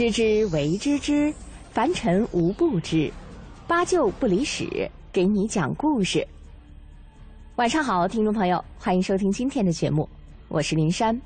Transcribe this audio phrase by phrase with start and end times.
[0.00, 1.30] 知之为知之，
[1.72, 3.12] 凡尘无不知。
[3.66, 6.26] 八九不离十，给你讲故事。
[7.56, 10.08] 晚上好，听众朋友，欢迎收听今天的节目，
[10.48, 11.20] 我是林珊。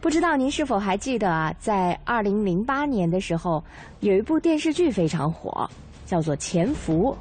[0.00, 3.62] 不知道您是否还记得啊，在二零零八年的时候，
[4.00, 5.68] 有一部电视剧非常火，
[6.06, 7.14] 叫做《潜伏》。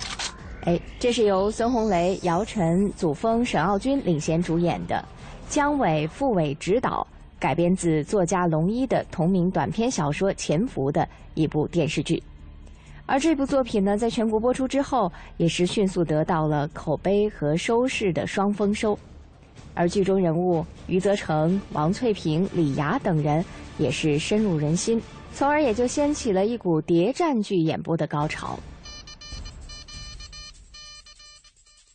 [0.62, 5.04] 哎，这是由孙红雷、姚晨、祖峰、沈傲君领衔主演的，
[5.50, 7.06] 姜伟、傅伟执导，
[7.42, 12.22] 改编自作家龙一的同名短篇小说《潜伏》的一部电视剧。
[13.08, 18.98] 而这部作品呢，在全国播出之后，也是迅速得到了口碑和收视的双丰收。
[19.74, 23.44] 而剧中人物余则成、王翠萍、李涯等人
[23.80, 25.02] 也是深入人心，
[25.34, 28.60] 从而也就掀起了一股谍战剧演播的高潮。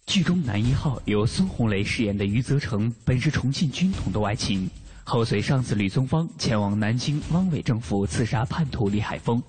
[0.06, 4.68] 剧中男一号由孙红雷饰演的余则成，本是重庆军统的外勤，
[5.08, 9.40] 后随上司吕宗芳前往南京汪伪政府刺杀叛徒李海峰。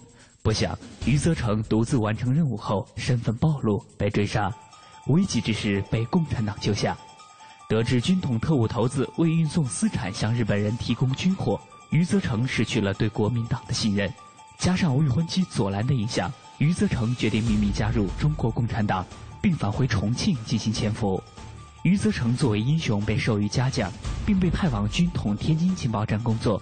[0.44, 4.54] 不想余则成独自完成任务后，身份暴露，被追杀，
[5.08, 6.96] 危急之时被共产党救下。
[7.68, 11.60] 得知军统特务头子为运送私产向日本人提供军火，
[11.90, 14.14] 余则成失去了对国民党的信任，
[14.60, 19.04] 加上未婚妻左兰的影响，余则成决定秘密加入中国共产党。
[19.40, 21.22] 并返回重庆进行潜伏。
[21.88, 23.90] 余则成作为英雄被授予嘉奖，
[24.26, 26.62] 并被派往军统天津情报站工作。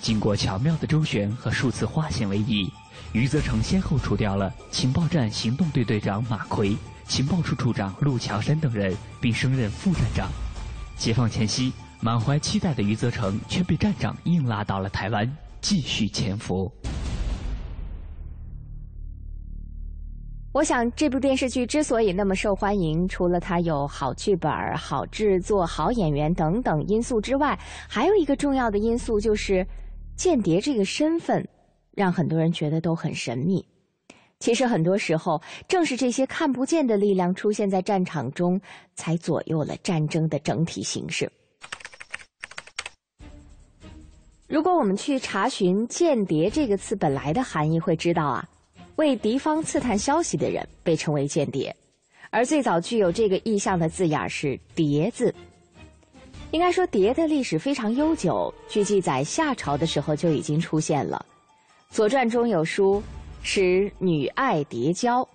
[0.00, 2.72] 经过巧妙的周旋和数次化险为夷，
[3.12, 6.76] 余则成先后除掉了情报站行动队队长马奎、
[7.08, 10.30] 情报处处长陆桥山等人，并升任副站长。
[10.96, 15.28] 解放前夕，满怀期待的余则成却被站长硬拉到了台湾，
[15.60, 16.72] 继续潜伏。
[20.52, 29.66] 我想，这部电视剧之所以那么受欢迎，除了它有好剧本、好制作、好演员等等因素之外，还有一个重要的因素就是，
[30.14, 31.42] 间谍这个身份
[31.92, 33.64] 让很多人觉得都很神秘。
[34.40, 38.60] 其实很多时候，正是这些看不见的力量出现在战场中，
[38.94, 41.32] 才左右了战争的整体形势。
[44.48, 48.46] 如果我们去查询“间谍”这个词本来的含义，会知道啊。
[48.96, 51.74] 为敌方刺探消息的人被称为间谍，
[52.30, 55.34] 而最早具有这个意象的字眼是“谍”字。
[56.50, 61.24] 应该说，谍的历史非常悠久，据记载，夏朝的时候就已经出现了。
[61.94, 63.02] 《左传》中有书
[63.42, 65.26] 使女爱谍交，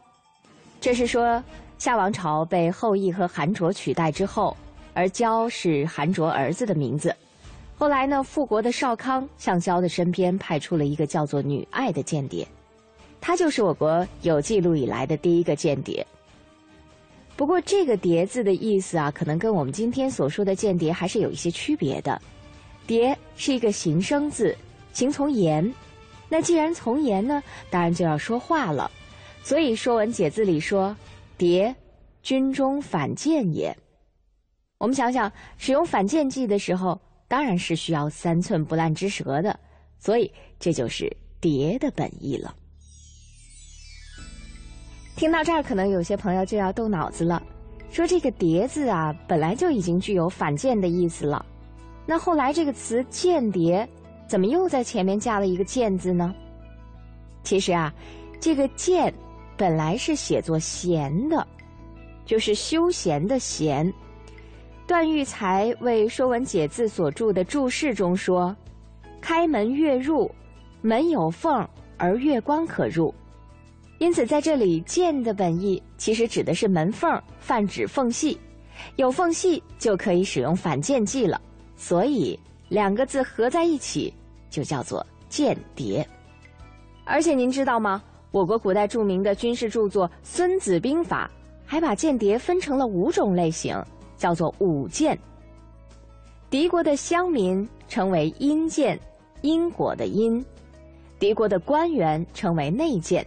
[0.79, 1.43] 这是说
[1.79, 4.55] 夏王朝被后羿和韩卓取代之后，
[4.93, 7.15] 而交是韩卓儿子的名字。
[7.75, 12.47] 后来呢，复国的少康向交的身边派出了一个叫做女爱的间谍。
[13.19, 16.05] 他就是我国有记录以来的第一个间谍。
[17.35, 22.19] 不过，这个“谍”字的意思啊，可能跟我们今天所说的间谍还是有一些区别的。
[22.87, 24.57] “谍”是一个形声字，
[24.91, 25.71] 形从言。
[26.29, 28.89] 那既然从言呢，当然就要说话了。
[29.43, 30.97] 所以《说文解字》里说
[31.37, 31.75] ：“谍，
[32.23, 33.75] 军中反间也。”
[34.79, 39.59] 我们想想，使用反间计的时候，当然是需要三寸不烂之舌的。
[39.99, 42.55] 所以，这就是“谍”的本意了。
[45.17, 47.41] 听到这儿，可能有些朋友就要动脑子了，
[47.89, 51.43] 说这个“谍”字啊，本来就已经具有反间的意思了，
[52.05, 53.89] 那后来这个词“间谍”，
[54.29, 56.35] 怎么又在前面加了一个“间”字呢？
[57.41, 57.91] 其实啊，
[58.39, 59.11] 这个“间”
[59.57, 61.47] 本来是写作“闲”的，
[62.23, 63.91] 就是休闲的“闲”。
[64.85, 68.55] 段玉裁为《说文解字》所著的注释中说
[69.19, 70.29] ：“开门月入，
[70.83, 71.67] 门有缝
[71.97, 73.11] 而月光可入。”
[73.99, 78.39] 因此，在这里“间”的本意其实指的是门缝，泛指缝隙，
[78.95, 81.41] 有缝隙就可以使用反间计了。
[81.75, 84.13] 所以两个字合在一起
[84.49, 86.07] 就叫做间谍。
[87.05, 88.03] 而且您知道吗？
[88.31, 91.29] 我国古代著名的军事著作《孙子兵法》
[91.65, 93.81] 还把间谍分成了五种类型，
[94.15, 95.17] 叫做五间。
[96.49, 98.99] 敌国的乡民称为阴间，
[99.41, 100.39] 因果的因；
[101.17, 103.25] 敌国的官员称为内间。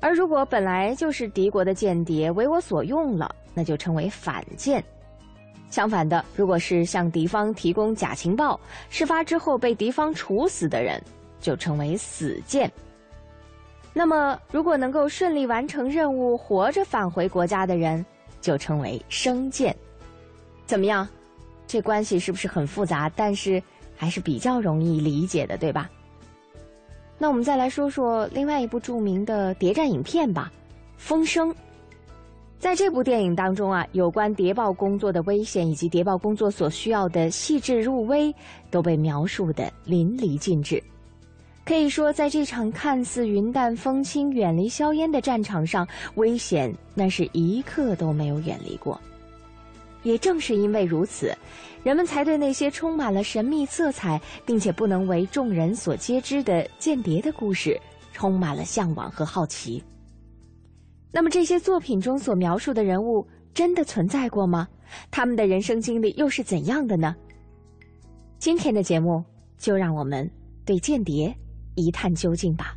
[0.00, 4.82] 而如果本来就是敌国的间谍为我所用了，那就称为反间。
[5.70, 8.58] 相反的，如果是向敌方提供假情报，
[8.88, 11.00] 事发之后被敌方处死的人，
[11.40, 12.70] 就称为死间。
[13.92, 18.04] 那么，如果能够顺利完成任务，活着返回国家的人，
[18.40, 19.74] 就称为生间。
[20.66, 21.06] 怎么样？
[21.66, 23.08] 这关系是不是很复杂？
[23.14, 23.62] 但是
[23.96, 25.90] 还是比较容易理解的，对吧？
[27.22, 30.50] 那我们再来说说另外一部著名的谍战影片吧，
[30.96, 31.50] 《风声》。
[32.58, 38.34] 在这部电影当中啊，有关谍报工作的危险以及谍报工作所需要的细致入微，
[38.70, 40.82] 都被描述的淋漓尽致。
[41.66, 48.98] 可以说，在这场看似云淡风轻、远离硝烟的战场上，危险那是一刻都没有远离过。
[50.02, 51.36] 也正是因为如此，
[51.82, 57.80] 人们才对那些充满了神秘色彩，并且不能为众人所皆知的间谍的故事
[58.12, 59.82] 充满了向往和好奇。
[61.10, 64.68] 那么，这些作品中所描述的人物真的存在过吗？
[65.10, 67.16] 他们的人生经历又是怎样的呢？
[68.38, 69.24] 今天的节目
[69.56, 70.30] 就让我们
[70.64, 71.34] 对间谍
[71.76, 72.76] 一探究竟吧。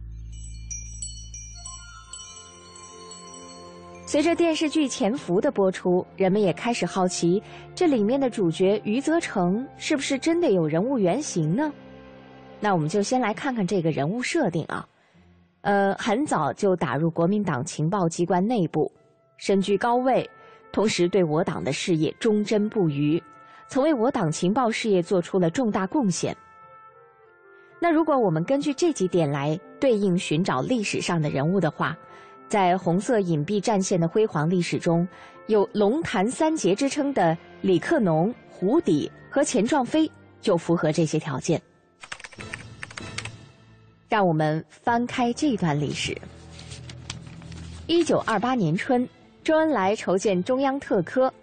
[4.13, 7.42] 随着电视剧《潜伏》的播出，人们也开始好奇，
[7.74, 11.74] 这里面的主角余则成是不是真的有人物原型呢？
[12.60, 14.88] 那我们就先来看看这个人物设定啊。
[15.62, 18.92] 呃，很早就打入国民党情报机关内部，
[19.38, 20.30] 身居高位，
[20.71, 23.19] 同时对我党的事业忠贞不渝，
[23.66, 26.38] 曾为我党情报事业做出了重大贡献。
[27.80, 31.98] 那如果我们根据这几点来对应寻找历史上的人物的话，
[32.54, 35.08] 在红色隐蔽战线的辉煌历史中，
[35.48, 40.08] 有“龙潭三杰”之称的李克农、胡底和钱壮飞
[40.40, 41.60] 就符合这些条件。
[44.08, 46.16] 让我们翻开这段历史。
[47.88, 49.10] 一九二八年春，
[49.44, 51.34] 周恩来筹建中央特科，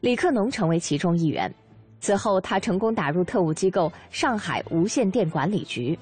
[0.00, 1.50] 李克农成为其中一员。
[1.98, 5.98] 此后，他成功打入特务机构上海无线电管理局。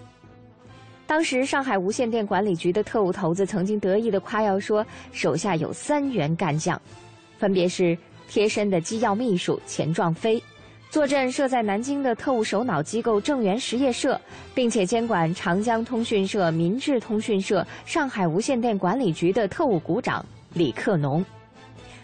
[1.07, 6.81] 当时，上海无线电管理局的特务头子曾经得意的夸耀说，手下有三员干将，
[7.39, 7.97] 分别是
[8.29, 10.43] 贴身的机要秘书钱壮飞，
[10.91, 14.21] 坐镇设在南京的特务首脑机构正源实业社，
[14.53, 21.25] 并且监管长江通讯社、民智通讯社、上海无线电管理局的特务股长李克农，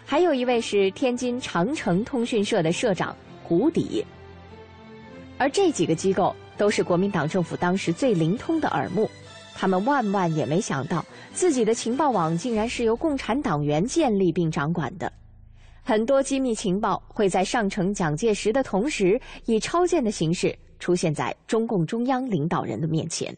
[0.05, 3.13] 还有一位是天津长城通讯社的社长
[3.43, 4.05] 胡底，
[5.37, 6.33] 而这几个机构。
[6.57, 9.09] 都是国民党政府当时最灵通的耳目，
[9.55, 15.11] 他们万万也没想到，自己的情报网竟然是由共产党员建立并掌管的。
[15.83, 23.35] 很多机密情报会在上呈蒋介石的同时，以超荐的形式出现在中共中央领导人的面前。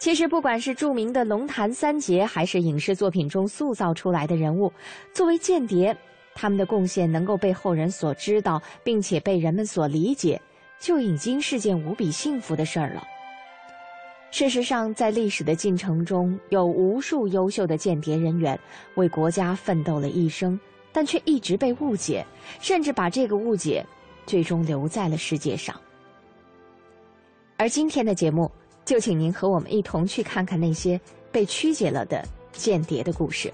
[0.00, 4.72] 其实，不管是著名的龙潭三杰，还是影视作品中塑造出来的人物，
[5.14, 5.96] 作为间谍。
[6.34, 10.40] 他们的贡献能够被后人所知道，并且被人们所理解，
[10.80, 13.02] 就已经是件无比幸福的事儿了。
[14.30, 18.58] 事实上，在历史的进程中，有无数优秀的间谍人员
[18.94, 20.58] 为国家奋斗了一生，
[20.90, 22.24] 但却一直被误解，
[22.58, 23.84] 甚至把这个误解
[24.24, 25.78] 最终留在了世界上。
[27.58, 28.50] 而今天的节目，
[28.86, 30.98] 就请您和我们一同去看看那些
[31.30, 33.52] 被曲解了的间谍的故事。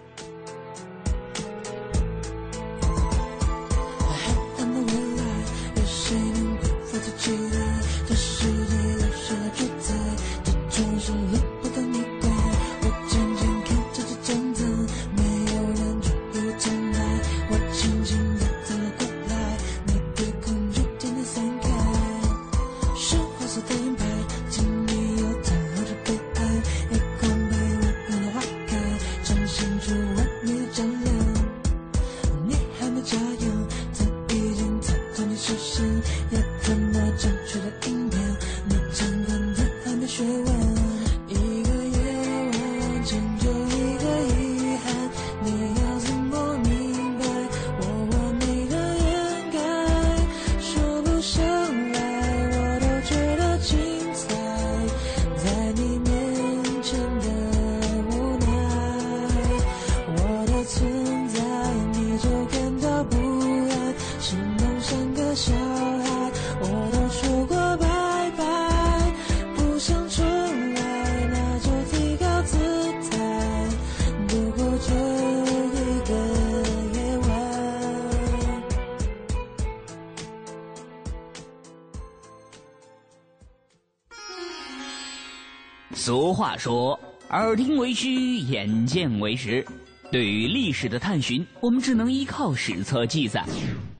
[86.58, 86.98] 说
[87.30, 89.64] ：“耳听为虚，眼见为实。”
[90.10, 93.44] 对于历史的探寻，我们只能依靠史册记载。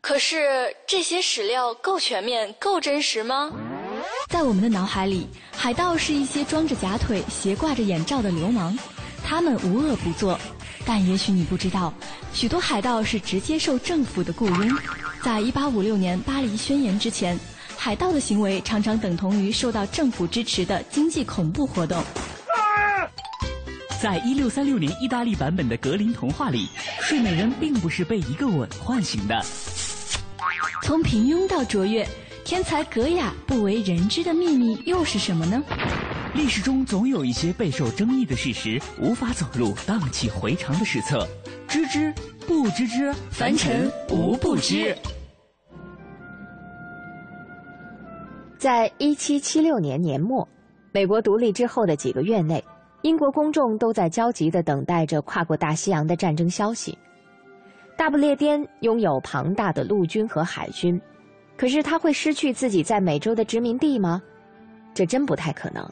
[0.01, 3.53] 可是这些史料够全面、够真实吗？
[4.29, 8.77] 在我们的脑海里，海盗是一些装着假腿、斜挂着眼罩的流氓，
[9.23, 10.39] 他们无恶不作。
[10.85, 11.93] 但也许你不知道，
[12.33, 14.79] 许多海盗是直接受政府的雇佣。
[15.23, 17.39] 在一八五六年巴黎宣言之前。
[17.81, 22.03] 海盗的行为常常等同于受到政府支持的经济恐怖活动。
[24.01, 26.69] 在一六三六年意大利版本的格林童话里，
[27.01, 29.45] 睡美人并不是被一个吻唤醒的。
[30.85, 32.07] 从平庸到卓越，
[32.45, 35.61] 天才格雅不为人知的秘密又是什么呢？
[36.33, 41.27] 历史中总有一些备受争议的事实，无法走入荡气回肠的史册。
[41.67, 42.15] 知之
[42.47, 44.97] 不知之，凡尘无不知。
[48.59, 50.49] 在一七七六年年末，
[50.93, 52.63] 美国独立之后的几个月内，
[53.03, 56.97] 英国公众都在焦急地等待着跨过大西洋的战争消息。
[57.97, 61.01] 大不列颠拥有庞大的陆军和海军，
[61.57, 64.23] 可是他会失去自己在美洲的殖民地吗？
[64.95, 65.89] 这真不太可能。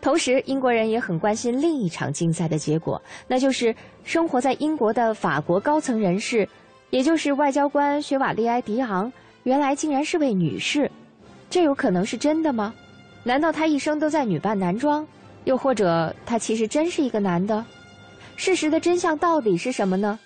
[0.00, 6.48] 同时，英国人也很关心另一场竞赛的结果，那就是生活在英国的法国高层人士，
[6.90, 9.12] 也就是外交官雪瓦利埃·迪昂，
[9.44, 10.90] 原来竟然是位女士。
[11.48, 12.74] 这有可能是真的吗？
[13.22, 15.06] 难道他一生都在女扮男装？
[15.44, 17.64] 又或者他其实真是一个男的？
[18.36, 20.18] 事实的真相到底是什么呢？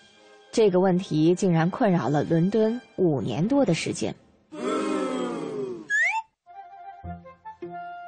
[0.52, 4.14] 这个问题竟然困扰了伦敦五年多的时间。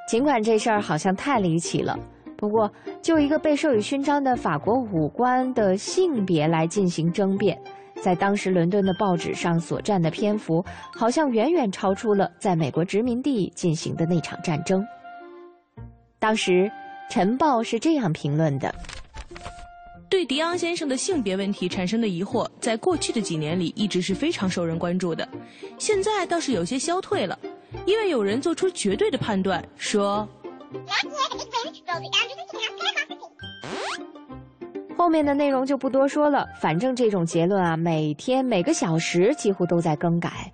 [0.08, 1.98] 尽管这事儿好像太离奇了，
[2.36, 2.70] 不过
[3.02, 7.58] 就一个被授予勋章的法国武官的性别来进行争辩。
[8.00, 14.82] 在当时伦敦的报纸上所占的篇幅，好像远远超出了在美国殖民地进行的那场战争。
[16.18, 16.52] 当时，
[17.10, 18.74] 《晨报》是这样评论的：
[20.10, 25.26] 对迪昂先生的性别问题产生的疑惑，在过去的几年里一直是非常受人关注的，
[25.78, 27.38] 现在倒是有些消退了，
[27.86, 30.28] 因为有人做出绝对的判断，说。
[34.96, 40.52] 后面的内容就不多说了，反正这种结论啊，每天每个小时几乎都在更改。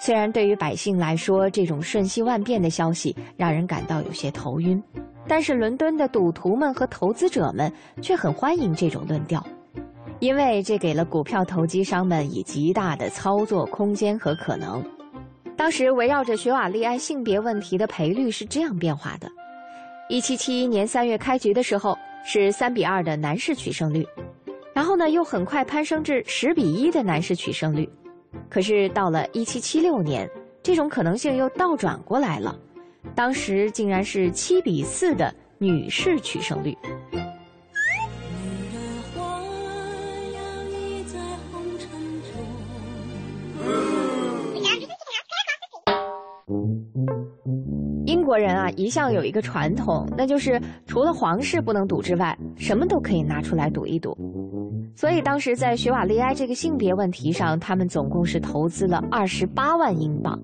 [0.00, 4.82] 虽然对于百姓来说，这种瞬息万变的消息让人感到有些头晕，
[5.28, 9.44] 但是伦敦的赌徒们和投资者们却很欢迎这种论调，
[10.18, 14.82] 因为这给了股票投机商们以极大的操作空间和可能。
[15.54, 19.28] 当时围绕着雪瓦利埃性别问题的赔率是这样变化的：
[20.08, 21.96] 一七七一年三月开局的时候。
[22.22, 24.06] 是三比二的男士取胜率，
[24.74, 27.88] 然后呢，又很快攀升至十比一的男士取胜率。
[28.48, 30.28] 可是到了一七七六年，
[30.62, 32.58] 这种可能性又倒转过来了，
[33.14, 36.76] 当时竟然是七比四的女士取胜率。
[48.06, 54.16] 英国人啊，一向有一个传统，那就是除了皇室不能赌之外，什么都可以拿出来赌一赌。
[54.94, 60.38] 所以当时在雪瓦利埃这个性别问题上，他们总共是投资了二十八万英镑。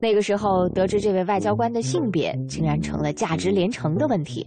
[0.00, 4.46] 那个时候得知这位外交官的性别，竟然成了价值连城的问题。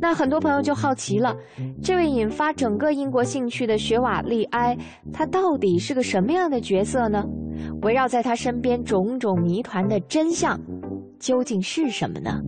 [0.00, 1.36] 那很多朋友就好奇了，
[1.80, 4.76] 这位引发整个英国兴趣的雪瓦利埃，
[5.12, 7.24] 他到底是个什么样的角色呢？
[7.82, 10.58] 围绕在他身边种种谜团的真相。
[11.20, 12.40] 究竟是什么呢？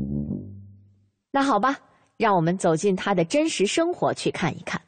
[1.31, 1.77] 那好吧，
[2.17, 4.81] 让我们走进他的真实生活去看一看。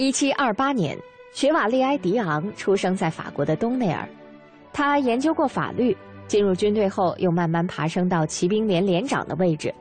[0.00, 0.96] 一七二八年，
[1.32, 4.08] 雪瓦利埃·迪昂出生在法国的东内尔。
[4.72, 5.94] 他研究过法律，
[6.28, 9.74] 进入军队后又慢慢爬升到骑兵连连长的位置，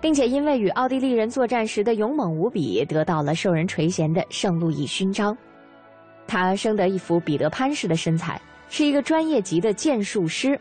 [0.00, 5.38] 并且因为与奥地利人作战时的勇猛无比，得到了受人垂涎的圣路易勋章。
[6.26, 8.40] 他生得一副彼得潘式的身材。
[8.70, 10.58] 是一个专业级的剑术师。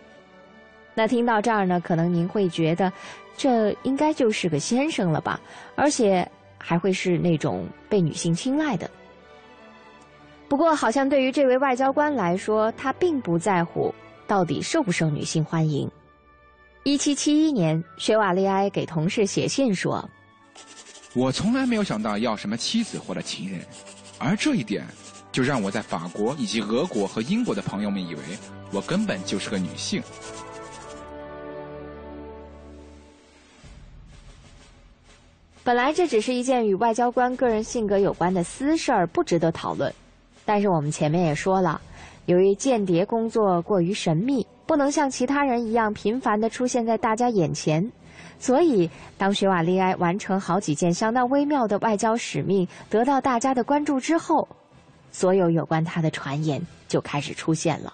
[0.94, 2.92] 那听到这儿呢，可能您会觉得，
[3.36, 5.39] 这应该就是个先生了吧？
[5.75, 8.89] 而且还会是那种被女性青睐的。
[10.50, 13.94] 不过，好像对于这位外交官来说，他并不在乎
[14.27, 15.89] 到底受不受女性欢迎。
[16.84, 20.10] 一七七一年，雪瓦利埃给同事写信说
[21.13, 23.62] ：“我从来没有想到要什么妻子或者情人，
[24.18, 24.84] 而这一点。”
[25.32, 28.22] 就让我在法国以及俄国和英国的朋友们以为
[28.72, 30.01] 我根本就是个女性。
[35.63, 39.94] 本来这只是一件与外交官个人性格有关的私事儿，不值得讨论。
[40.50, 41.79] 但是我们前面也说了，
[42.25, 47.88] 由于间谍工作过于神秘，不能像其他人一样频繁的出现在大家眼前，
[48.39, 54.48] 所以当雪瓦利埃完成好几件相当微妙的外交使命，得到大家的关注之后。
[55.12, 57.94] 所有有关他的传言就开始出现了，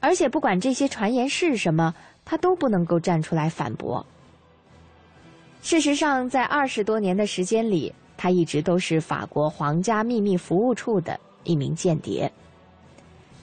[0.00, 1.94] 而且不管这些传言是什么，
[2.26, 4.04] 他都不能够站出来反驳。
[5.62, 12.30] 事实上，在二十多年的时间里，他一直都是法国皇家秘密服务处的一名间谍。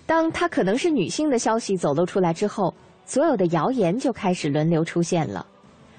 [0.06, 2.74] 当他可能是女性的消息走漏出来之后，
[3.06, 5.46] 所有的谣言就开始轮流出现了。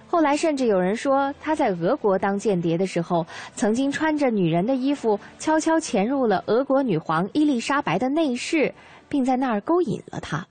[0.06, 8.74] 后来甚至有人说，他在俄国当间谍的时候，曾经穿着女人的衣服，悄悄潜入了俄国女皇伊丽莎白的内室，
[9.06, 10.46] 并在那儿勾引了她。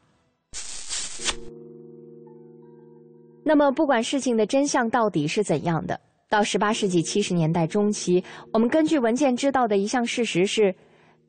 [3.44, 6.00] 那么，不管事情的真相到底是怎样的，
[6.30, 8.24] 到十八世纪七十年代中期，
[8.54, 10.76] 我们根据文件知道的一项事实是，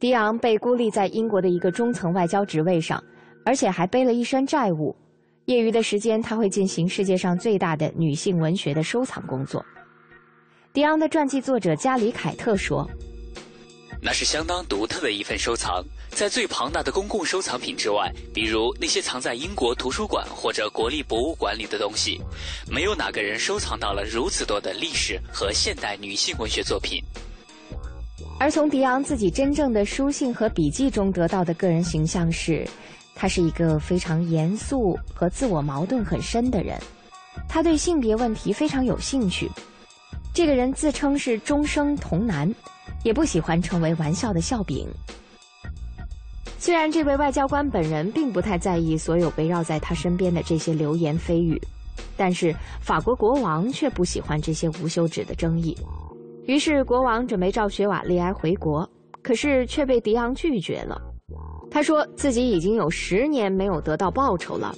[0.00, 3.02] 迪昂被孤立在英国的一个中层外交职位上，
[3.44, 4.94] 而且还背了一身债务。
[5.46, 9.64] 业余的时间，他会进行世界上最大的女性文学的收藏工作。
[10.72, 12.88] 迪昂的传记作者加里凯特说。
[14.00, 22.20] 那是相当独特的一份收藏，在最庞大的公共收藏品之外，比如那些藏在英国图书馆或者国立博物馆里的东西，
[22.70, 27.02] 没有哪个人收藏到了如此多的历史和现代女性文学作品。
[28.38, 32.66] 而从迪昂自己真正的书信和笔记中得到的个人形象是，
[33.14, 36.80] 他是一个非常严肃和自我矛盾很深的人，
[37.48, 39.50] 他对性别问题非常有兴趣。
[40.32, 42.52] 这个人自称是终生童男。
[43.04, 44.86] 也不喜欢成为玩笑的笑柄。
[46.58, 51.60] 虽然这位外交官本人并不太在意所有围绕在他身边的这些流言蜚语，
[52.16, 55.76] 但是法国国王却不喜欢这些无休止的争议。
[56.48, 58.88] 于是国王准备召雪瓦利埃回国，
[59.22, 60.98] 可是却被迪昂拒绝了。
[61.70, 64.74] 他说自己已经有十年没有得到报酬了，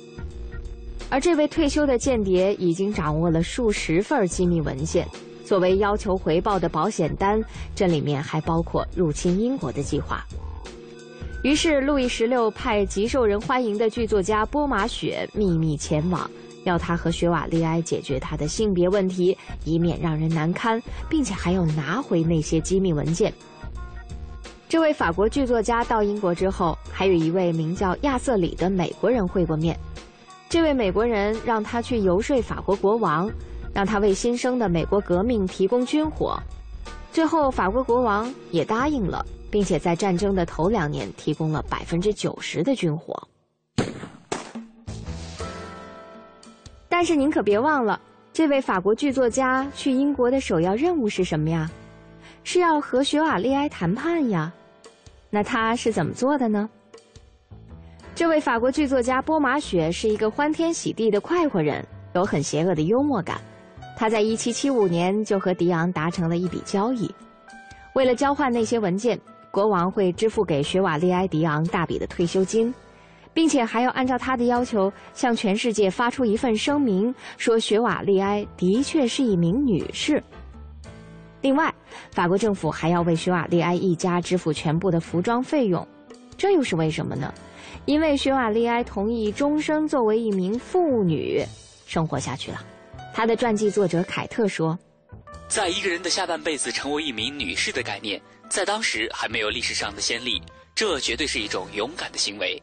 [1.08, 5.06] 而这位退休的间谍已经掌握了数十份机密文件。
[5.44, 7.40] 作为要求回报的保险单，
[7.72, 10.24] 这里面还包括入侵英国的计划。
[11.44, 16.28] 于是，路易十六派极受人欢迎的剧作家波马雪秘密前往，
[16.64, 23.32] 要他和雪瓦利埃解决他的性别问题，以免让人难堪，并且还要拿回那些机密文件。
[24.68, 29.78] 这位法国剧作家到英国之后，还有一位名叫亚瑟里的美国人会过面。
[30.48, 33.30] 这位美国人让他去游说法国国王。
[33.72, 36.36] 让他为新生的美国革命提供军火，
[37.12, 43.16] 最后法国国王也答应了，并且在战争的头两年提供了百分之九十的军火。
[46.90, 47.98] 但是您可别忘了，
[48.32, 51.70] 这位法国剧作家去英国的首要任务是什么呀？
[52.42, 54.52] 是要和雪瓦利埃谈判呀。
[55.30, 56.68] 那他是怎么做的呢？
[58.14, 63.40] 这位法国剧作家波马雪是一个欢天喜地的快活人，有很邪恶的幽默感。
[63.96, 67.08] 他在1775年就和迪昂达成了一笔交易，
[67.94, 69.18] 为了交换那些文件，
[69.52, 72.74] 国王会支付给雪瓦利埃·迪昂大笔的退休金，
[73.32, 80.22] 并且还要按照他的要求向全世界发出一份声明，说雪瓦利埃的确是一名女士。
[81.42, 81.72] 另外，
[82.12, 85.86] 法国政府还要为雪瓦利埃一家支付全部的服装费用，
[86.36, 87.32] 这又是为什么呢？
[87.86, 91.42] 因为雪瓦利埃同意终生作为一名妇女
[91.86, 92.62] 生活下去了。
[93.14, 94.78] 他的传记作者凯特说
[95.48, 100.42] ：“在一个人的下半辈子成为一名女士的概念，在当时还没有历史上的先例，
[100.74, 102.62] 这绝对是一种勇敢的行为。”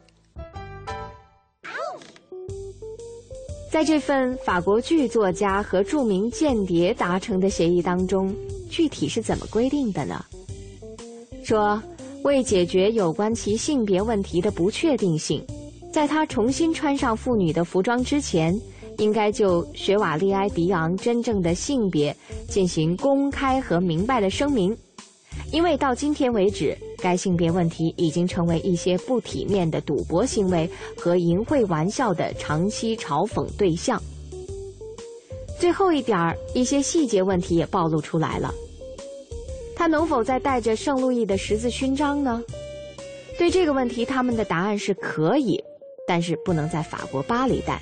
[3.78, 8.34] 在这份法国剧作家和著名间谍达成的协议当中，
[8.68, 10.20] 具体是怎么规定的呢？
[11.44, 11.80] 说
[12.24, 15.40] 为解决有关其性别问题的不确定性，
[15.92, 18.52] 在他重新穿上妇女的服装之前。
[18.96, 22.12] 应该就雪瓦利埃·迪昂真正的性别
[22.48, 24.76] 进行公开和明白的声明，
[25.52, 34.02] 因为到今天为止，该性别问题已经成为一些不体面的赌博行为和淫秽玩笑的长期嘲讽对象。
[35.58, 38.52] 最后一点儿，一些细节问题也暴露出来了。
[39.74, 42.42] 他能否再带着圣路易的十字勋章呢？
[43.38, 45.62] 对这个问题，他们的答案是可以，
[46.06, 47.80] 但是不能在法国巴黎戴。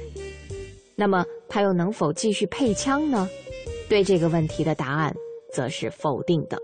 [0.95, 3.29] 那么他又能否继续配枪呢？
[3.89, 5.15] 对这个问题的答案
[5.53, 6.59] 则是否定的。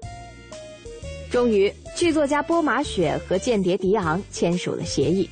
[1.33, 5.27] 终于，剧作家波马雪和间谍迪昂签署了协议。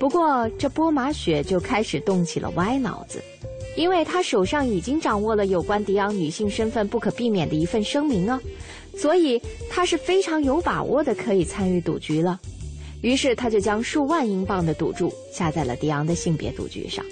[0.00, 3.22] 不过，这波马雪就开始动起了歪脑子，
[3.76, 8.40] 因为他手上已经掌握了有关迪昂女性身份不可避免的一份声明啊，
[8.96, 12.40] 所以他是非常有把握的可以参与赌局了。
[13.00, 17.04] 于是，他就将数万英镑的赌注下在了迪昂的性别赌局上。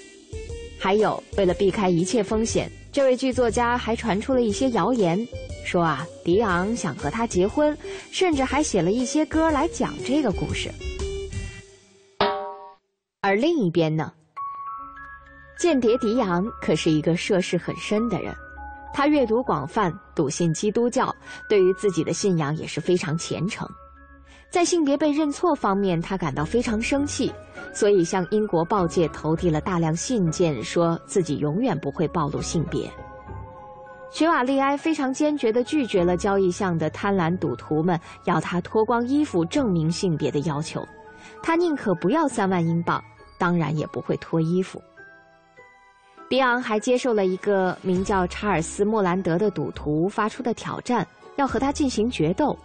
[0.79, 5.27] 还有，为了避开一切风险，这位剧作家还传出了一些谣言，
[5.65, 7.77] 说啊，迪昂想和他结婚，
[8.11, 10.71] 甚至还写了一些歌来讲这个故事。
[13.21, 14.13] 而另一边呢，
[15.59, 18.33] 间谍迪昂可是一个涉世很深的人，
[18.93, 21.13] 他阅读广泛，笃信基督教，
[21.49, 23.67] 对于自己的信仰也是非常虔诚。
[24.49, 27.31] 在性别被认错方面，他感到非常生气，
[27.71, 32.89] 所以向英国报界投递了大量信件，说自己永远不会暴露性别。
[34.09, 40.83] 雪瓦利埃非常坚决地拒绝了交易项的贪婪赌徒们要他脱光衣服证明性别的要求，
[41.43, 42.99] 他宁可不要三万英镑，
[43.37, 44.81] 当然也不会脱衣服。
[46.27, 52.57] 迪昂还接受了一个名叫查尔斯·莫兰德的赌徒发出的挑战，要和他进行决斗。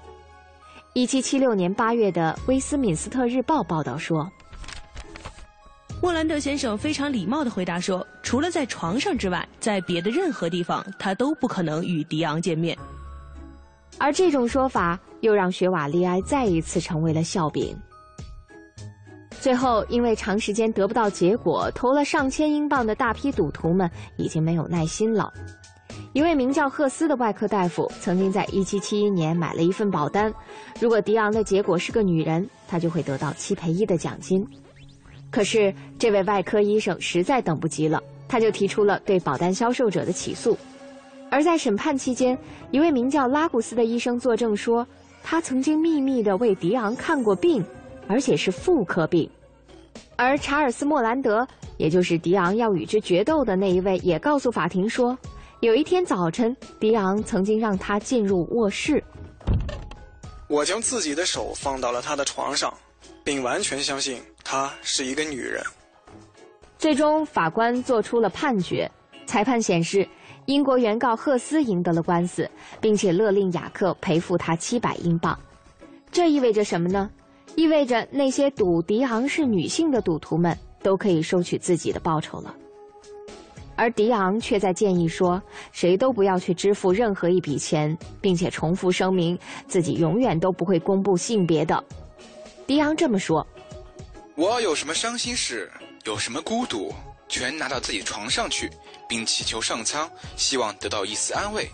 [0.96, 4.30] 一七七六年八月的《威斯敏斯特日报》报道说，
[6.00, 12.78] 莫兰德先生非常礼貌地回答说：“除了在床上之外，在别的任何地方，他都不可能与迪昂见面。”
[13.98, 17.76] 而这种说法又让雪瓦利埃再一次成为了笑柄。
[19.40, 25.33] 最后，因为长时间得不到结果，投了上千英镑的大批赌徒们已经没有耐心了。
[26.14, 30.33] 一位名叫赫斯的外科大夫曾经在1771年买了一份保单，
[30.81, 34.46] 如果迪昂的结果是个女人，他就会得到七赔一的奖金。
[35.29, 40.57] 可是这位外科医生实在等不及了，他就提出了对保单销售者的起诉。
[41.31, 42.38] 而在审判期间，
[42.70, 44.87] 一位名叫拉古斯的医生作证说，
[45.24, 47.62] 他曾经秘密地为迪昂看过病。
[48.07, 49.27] 而且是妇科病，
[50.14, 51.48] 而查尔斯·莫兰德，
[51.79, 55.16] 也就是迪昂要与之决斗的那一位，也告诉法庭说，
[55.64, 59.03] 有一天早晨，迪昂曾经让他进入卧室。
[60.46, 62.70] 我将自己的手放到了他的床上，
[63.24, 65.64] 并完全相信她是一个女人。
[66.77, 68.87] 最终，法官做出了判决，
[69.24, 70.07] 裁判显示，
[70.44, 72.46] 英国原告赫斯赢得了官司，
[72.79, 75.38] 并且勒令雅克赔付他七百英镑。
[76.12, 77.11] 这意味着什么呢？
[77.57, 82.55] 意味着那些赌迪昂是女性的赌徒们都可以收取自己的报酬了，
[83.76, 91.82] 而迪昂却在建议说，谁都不要去支付任何一笔钱，并且重复声明自己永远都不会公布性别的。
[92.66, 93.46] 迪昂这么说
[94.37, 95.70] ：“我有什么伤心事，
[96.04, 96.92] 有什么孤独，
[97.28, 98.70] 全拿到自己床上去，
[99.08, 101.68] 并祈求上苍，希望得到一丝安慰。”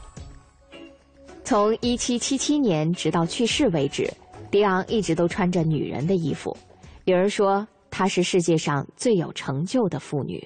[1.45, 4.11] 从1777年直到去世为止。
[4.51, 6.57] 迪昂一直都穿着女人的衣服，
[7.05, 10.45] 有人说她是世界上最有成就的妇女。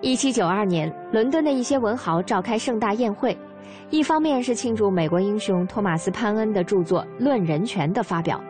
[0.00, 3.36] 一七九二年，伦敦的一些文豪召开盛大宴会，
[3.90, 8.40] 一方面是庆祝美国英雄托马斯·潘恩的著作《论人权》的发表，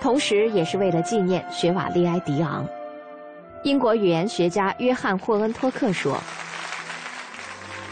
[0.00, 2.64] 同时也是为了纪念雪瓦利埃·迪昂。
[3.64, 6.16] 英国语言学家约翰·霍恩托克说。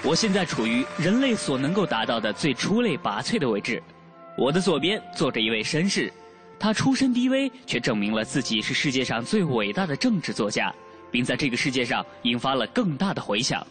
[0.05, 3.83] 我现在处于人类所能够达到的最出类拔萃的位置。
[4.39, 6.13] 我的左边坐着一位绅士，
[6.61, 10.73] 他出身低微，却证明了自己是世界上最伟大的政治作家，
[11.11, 13.67] 并在这个世界上引发了更大的回响。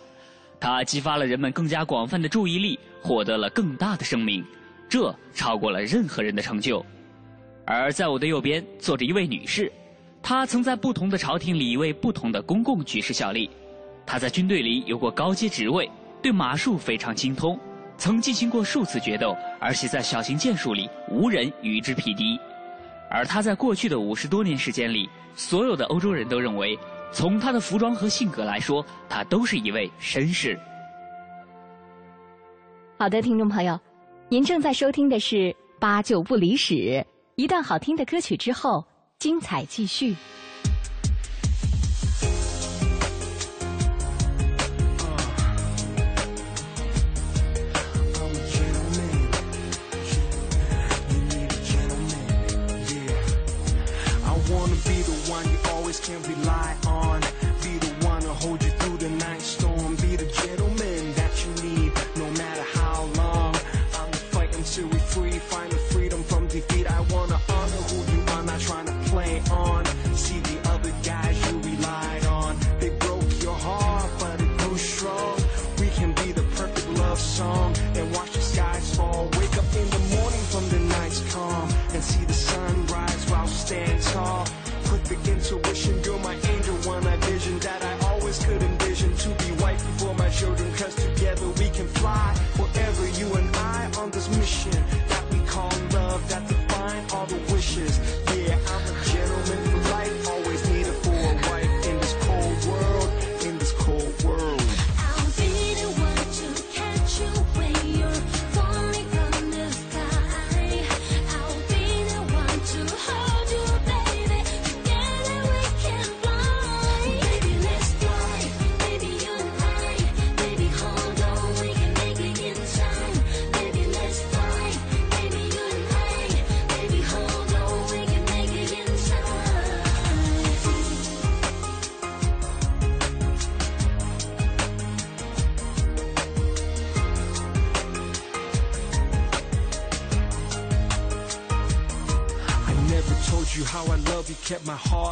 [0.59, 4.43] 他激发了人们更加广泛的注意力，获得了更大的声名，
[4.89, 6.85] 这超过了任何人的成就。
[7.65, 9.71] 而在我的右边坐着一位女士，
[10.21, 13.49] 她曾在不同的朝廷里为不同的公共局势效力，
[14.05, 15.89] 她在军队里有过高阶职位。
[16.21, 17.57] 对马术非常精通，
[17.97, 22.37] 曾进行过数次决斗，而且在小型剑术里无人与之匹敌。
[23.09, 26.77] 而她在过去的五十多年时间里，所有的欧洲人都认为，
[27.11, 30.57] 从他的服装和性格来说，他都是一位绅士。
[32.97, 33.79] 好的，听众朋友，
[34.29, 35.35] 您正在收听的是
[35.79, 36.73] 《八九不离十》，
[37.35, 38.85] 一段好听的歌曲之后，
[39.17, 40.15] 精彩继续。
[56.09, 56.88] can rely on.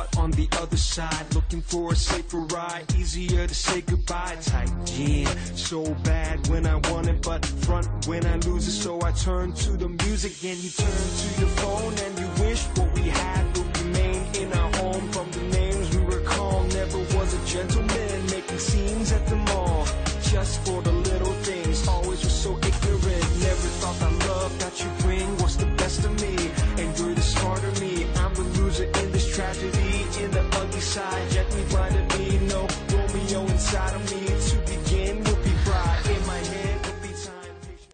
[0.07, 2.85] Heart on the other side, looking for a safer ride.
[2.95, 4.37] Easier to say goodbye.
[4.41, 8.71] Tight yeah, so bad when I want it, but front when I lose it.
[8.71, 12.63] So I turn to the music and you turn to your phone and you wish
[12.75, 15.11] what we had would remain in our home.
[15.11, 19.87] From the names we recall, never was a gentleman making scenes at the mall.
[20.23, 21.36] Just for the little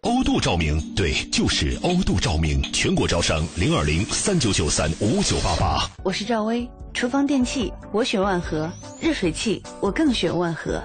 [0.00, 2.62] 欧度照明对就是欧度照明。
[2.72, 5.90] 全国招商零二零三九九三五九八八。
[6.02, 8.70] 我是赵薇厨房电器我选万和。
[9.00, 10.82] 热水器我更选万和。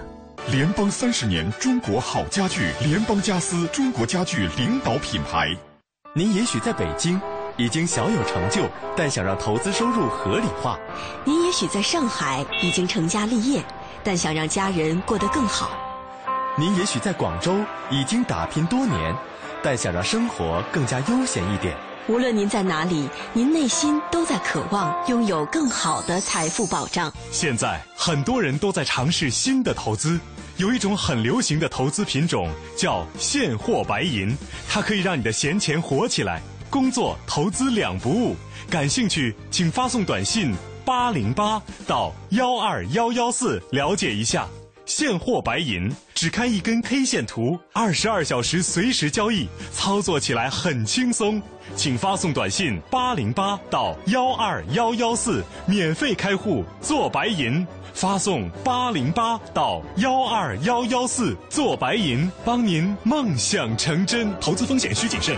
[0.51, 5.55] 联邦三十年中国好家具联邦家私中国家具领导品牌。
[6.15, 7.19] 您也许在北京
[7.59, 8.63] 已经小有成就，
[8.95, 10.79] 但想让投资收入合理化；
[11.25, 13.61] 您也许在上海已经成家立业，
[14.01, 15.67] 但想让家人过得更好；
[16.57, 17.53] 您也许在广州
[17.91, 19.13] 已经打拼多年，
[19.61, 21.75] 但想让生活更加悠闲一点。
[22.07, 27.11] 无论您在哪里，您内心都在渴望拥有更好的财富保障。
[27.29, 30.17] 现在很多人都在尝试新的投资。
[30.55, 34.35] 有一种很流行的投资品种叫现货白银，
[34.69, 38.35] 它可以让你的闲钱活起来，工作投资两不误。
[38.69, 40.53] 感兴趣，请发送短信
[40.85, 44.47] 八零八到幺二幺幺四了解一下。
[44.85, 51.39] 现货白银只看一根 K 线图，二十二小时随时交易，操作起来很轻松。
[51.75, 57.65] 请发送短信八零八到幺二幺幺四，免费开户做白银。
[57.93, 64.33] 发送八零八到幺二幺幺四做白银，帮您梦想成真。
[64.39, 65.37] 投资风险需谨慎。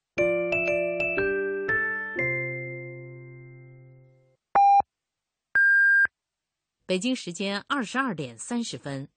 [6.91, 9.07] 北京时间二十二点三十分。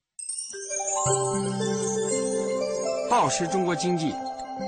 [3.10, 4.14] 报时中国经济，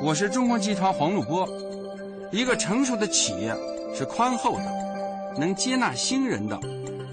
[0.02, 1.48] 我是中国集团黄路波。
[2.32, 3.54] 一个成熟的企业
[3.94, 6.58] 是宽厚的，能接纳新人的，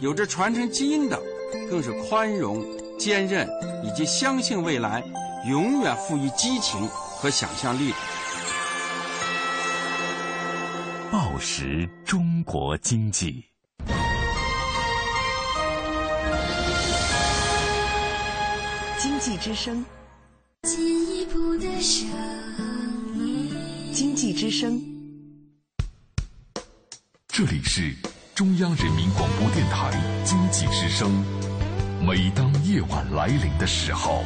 [0.02, 1.22] 有着传承基因的，
[1.70, 2.66] 更是宽容、
[2.98, 3.48] 坚韧
[3.84, 5.04] 以及相信未来，
[5.48, 7.94] 永远富于激情和想象力。
[11.12, 13.53] 报时中国经济。
[19.04, 19.84] 经济之声，
[20.62, 22.08] 进一步的声
[23.18, 23.52] 音。
[23.94, 24.82] 经济之声，
[27.28, 27.94] 这里是
[28.34, 29.92] 中央人民广播电台
[30.24, 31.12] 经济之声。
[32.02, 34.24] 每当夜晚来临的时候，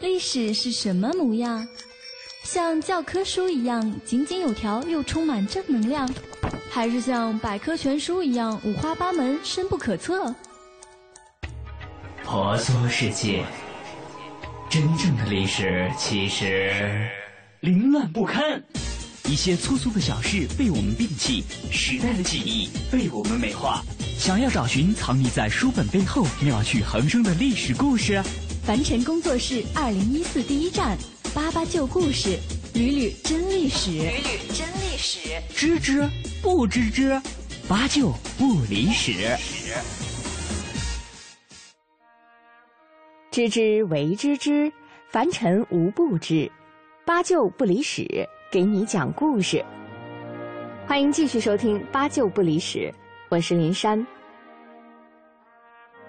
[0.00, 1.68] 历史是什么模样？
[2.44, 6.08] 像教科书一样井井有条又充满正能量，
[6.74, 10.34] 还是像百科全书一样五花八门、深不可测？
[12.24, 13.44] 婆娑世界，
[14.68, 17.08] 真正的历史其实
[17.60, 18.60] 凌乱不堪。
[19.26, 23.80] 一些粗俗的小事被我们摒弃，时代的记忆被我们美化。
[24.18, 28.20] 想要找寻藏匿在书本背后妙趣横生的历史故事，
[28.66, 30.98] 凡尘工作室二零一四第一站。
[31.32, 32.36] 八八旧故事，
[32.74, 36.08] 屡屡真历史，屡屡真历史，知之
[36.42, 37.20] 不知之，
[37.68, 39.12] 八九不离十。
[43.30, 44.72] 知之为知之，
[45.10, 46.50] 凡尘无不知。
[47.04, 48.06] 八九不离十，
[48.50, 49.62] 给你讲故事。
[50.86, 52.78] 欢迎继续收听《八九不离十》，
[53.28, 54.04] 我是林珊。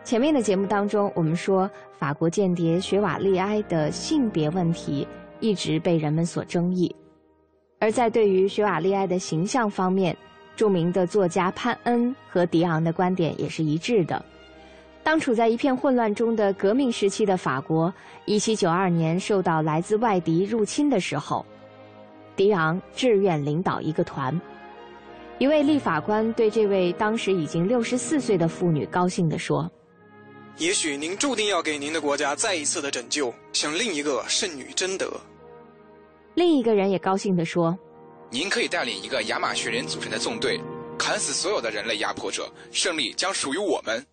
[0.06, 5.06] 前面的节目当中，我们说法国间谍雪瓦利埃的性别问题
[5.42, 6.96] 一直被人们所争议，
[7.86, 10.18] 而在对于雪瓦利埃的形象方面，
[10.56, 14.26] 著名的作家潘恩和迪昂的观点也是一致的。
[15.04, 17.94] 当处在一片混乱中的革命时期的法国，
[18.26, 21.46] 一七九二年受到来自外敌入侵的时候，
[22.36, 24.42] 迪昂志愿领导一个团。
[25.38, 29.72] 一位立法官对这位当时已经六十四岁的妇女高兴地说
[30.58, 35.22] ：“也许您注定要给您的国家再一次的拯救，向另一个圣女贞德。”
[36.36, 37.80] 另一个人也高兴地说
[38.30, 40.60] ：“您可以带领一个亚马逊人组成的纵队，
[41.00, 44.06] 砍死所有的人类压迫者，胜利将属于我们。”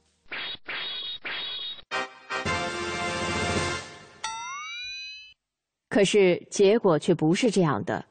[5.91, 8.05] 可是结果却不是这样的。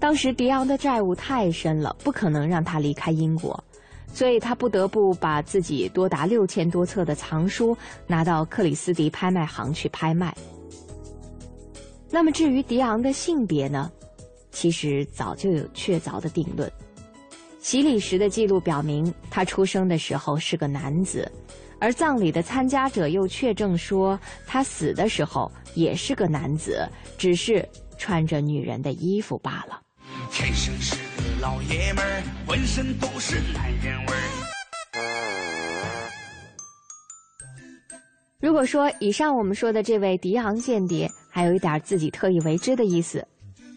[0.00, 3.62] 当时迪昂的债务太深了，不可能让他离开英国，
[4.10, 10.34] 所以他不得不把自己多达六千多册的藏书拿到克里斯迪拍卖行去拍卖。
[12.14, 13.90] 那么至于迪昂的性别呢？
[14.52, 16.70] 其实早就有确凿的定论。
[17.58, 21.28] 洗礼时的记录表明，他出生的时候是个男子，
[21.80, 29.82] 而葬礼的参加者又确证说，他死的时候也是个男子，只是穿着女人的衣服罢了。
[30.30, 31.00] 天生是个
[31.42, 34.20] 老爷们儿，浑身都是男人味儿。
[38.38, 43.26] 如果说以上我们说的这位迪昂间谍还有一点自己特意为之的意思，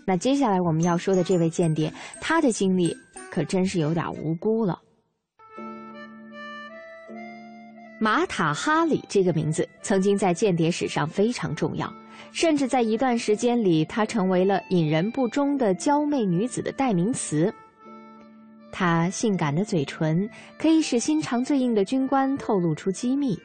[0.06, 1.92] 那接下来我们要说的这位间谍，
[2.22, 2.96] 他的经历
[3.32, 4.80] 可真是有点无辜了。
[8.00, 11.92] 马塔哈里这个名字曾经在间谍史上非常重要。
[12.32, 17.52] 甚至在一段时间里，她成为了引人不忠的娇媚女子的代名词。
[18.72, 23.36] 她性感的嘴唇可以使心肠最硬的军官透露出机密，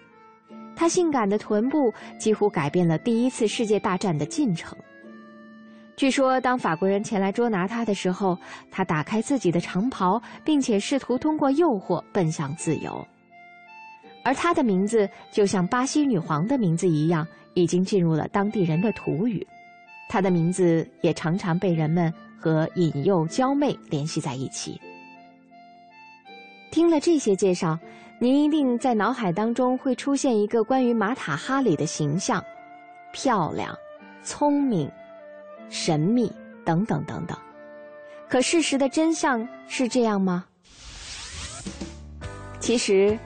[0.75, 4.77] 她性感的臀部几乎改变了第一次世界大战的进程。
[5.97, 8.37] 据说，当法国人前来捉拿她的时候，
[8.71, 13.07] 她打开自己的长袍，并且试图通过诱惑奔向自由。
[14.25, 17.27] 而她的名字就像巴西女皇的名字一样。
[17.55, 19.47] 已经进入了当地人的土语，
[20.09, 24.81] 他的名字也常常被人们和引诱娇媚联系在一起。
[26.73, 27.79] 听了这些介绍，
[28.19, 32.43] 您一定在脑海当中会出现一个关于马塔哈里的形象：
[33.13, 33.77] 漂亮、
[34.25, 34.91] 聪明、
[35.69, 36.33] 神秘
[36.65, 37.37] 等等等等。
[38.27, 40.47] 可事实的真相是这样吗？
[42.59, 43.17] 其实，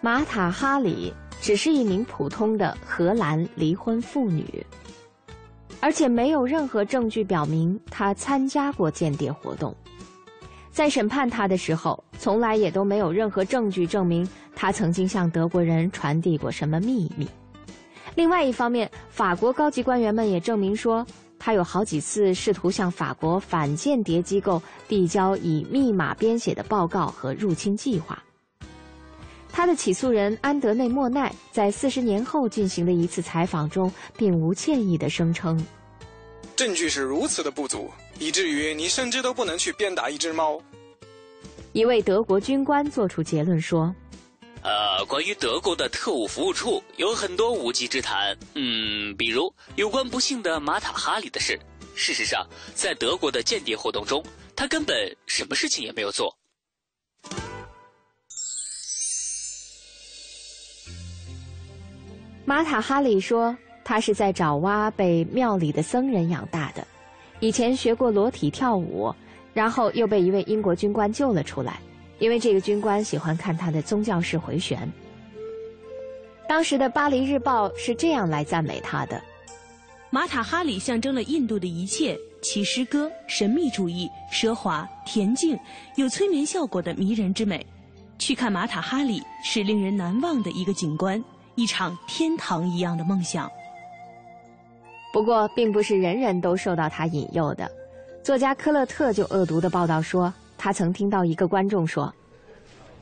[0.00, 1.14] 马塔哈里。
[1.38, 4.66] 只是一名普通的荷兰离婚妇女，
[5.80, 9.72] 而且没有任何证据表明她参加过间谍活动。
[10.76, 17.26] 在审判他的时候，从来也都没有任何证据证明他曾经向德国人传递过什么秘密。
[18.14, 21.04] 另外一方面，法国高级官员们也证明说，
[21.38, 28.22] 他有好几次试图向法国反间谍机构递交以密码编写的报告和入侵计划。
[29.50, 35.58] 他的起诉人安德内莫奈在四十年后进行的一次采访中，并无歉意地声称
[36.54, 40.60] ：“证据是如此的不足，以至于你甚至都不能去鞭打一只猫。”
[41.72, 43.94] 一位德国军官做出结论说
[44.62, 51.58] ：“呃，关于德国的特务服务处有很多无稽之谈，嗯，比如有关不幸的马塔哈里的事。
[51.94, 54.24] 事实上，在德国的间谍活动中，
[54.54, 56.34] 他根本什么事情也没有做。”
[62.46, 66.86] 马塔哈里说：“他是在爪哇被庙里的僧人养大的，
[67.40, 69.14] 以前学过裸体跳舞，
[69.52, 71.80] 然后又被一位英国军官救了出来，
[72.18, 74.90] 因为这个军官喜欢看他的宗教式回旋。”
[76.48, 79.20] 当时的《巴黎日报》是这样来赞美他的
[80.10, 85.58] ：“马塔哈里象征了印度的一切，其诗歌、神秘主义、奢华、恬静，
[85.96, 87.66] 有催眠效果的迷人之美。
[88.18, 91.22] 去看马塔哈里是令人难忘的一个景观。”
[91.56, 93.50] 一场天堂一样的梦想。
[95.16, 97.66] 不过，并不是人人都受到他引诱的。
[98.22, 102.14] 作家科勒特就恶毒的报道说，他曾听到一个观众说：“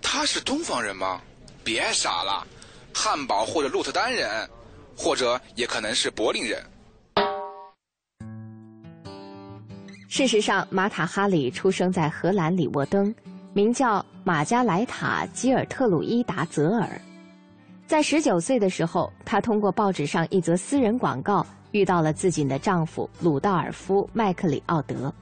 [0.00, 1.20] 他是东方人吗？
[1.64, 2.46] 别傻了，
[2.94, 4.48] 汉堡或者鹿特丹人，
[4.96, 6.62] 或者也可能是柏林人。”
[10.08, 13.12] 事实上，马塔哈里出生在荷兰里沃登，
[13.52, 16.88] 名叫马加莱塔吉尔特鲁伊达泽尔。
[17.88, 21.44] 在十九岁的时候，他通过报纸上一则私人广告
[21.74, 25.12] 遇到了自己的丈夫鲁道尔夫·麦克里奥德。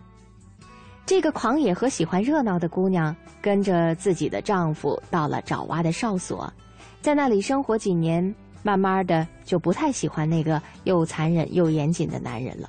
[1.06, 6.52] 这个狂野和喜欢热闹的姑娘跟着自己的丈夫到了爪哇的哨所，
[7.00, 8.22] 在那里生活几年，
[8.62, 12.68] 慢慢的就不太喜欢那个又残忍又严谨的男人了，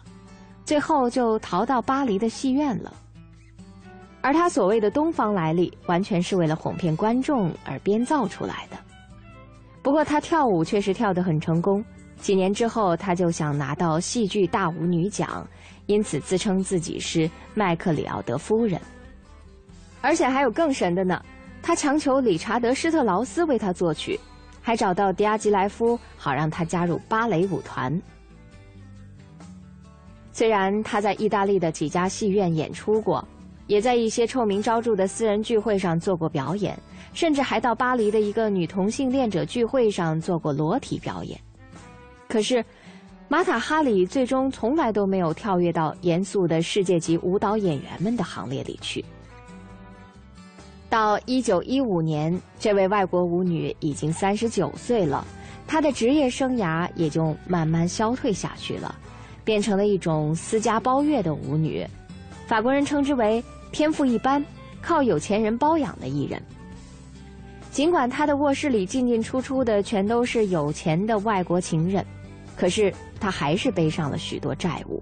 [0.64, 2.94] 最后就逃到巴黎的戏院了。
[4.22, 8.78] 而她所谓的东方来历，完全是为了哄骗观众而编造出来的。
[9.82, 11.84] 不过他跳舞确实跳得很成功。
[12.24, 15.46] 几年之后，他就想拿到戏剧大舞女奖，
[15.88, 18.80] 因此自称自己是麦克里奥德夫人。
[20.00, 21.22] 而且还有更神的呢，
[21.62, 24.18] 他强求理查德施特劳斯为他作曲，
[24.62, 28.02] 还找到迪亚吉莱夫，好让他加入芭蕾舞团。
[30.32, 33.28] 虽然他在意大利的几家戏院演出过，
[33.68, 36.80] 也在一些臭名昭著的私人聚会上做过表演，
[37.14, 41.38] 甚至还到巴黎的一个女同性恋者聚会上做过裸体表演。
[42.34, 42.66] 可是，
[43.28, 49.06] 马塔哈里最终从来都没有跳跃到严肃的世界级舞蹈演员们的行列里去。
[50.90, 55.24] 到一九一五年，这位外国舞女已经三十九岁了，
[55.68, 58.96] 她的职业生涯也就慢慢消退下去了。
[59.44, 61.86] 变成了一种私家包月的舞女，
[62.48, 64.44] 法国人称之为天赋一般、
[64.82, 66.42] 靠有钱人包养的艺人。
[67.70, 72.06] 尽管他的卧室里进进出出的全都是有钱的外国情人，
[72.56, 75.02] 可是他还是背上了许多债务。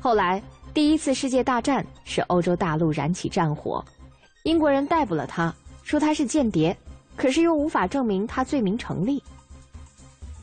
[0.00, 3.84] 后来，第一次世界大战使欧洲大陆燃起战火，
[4.44, 6.74] 英国人逮捕了他，说他是间谍，
[7.16, 9.22] 可是又无法证明他罪名成立。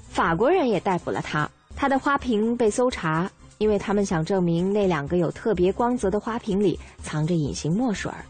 [0.10, 8.24] 法国人也逮捕了他，他的花瓶被搜查，因为他们想证明那两个有特别光泽的花瓶里藏着隐形墨水儿。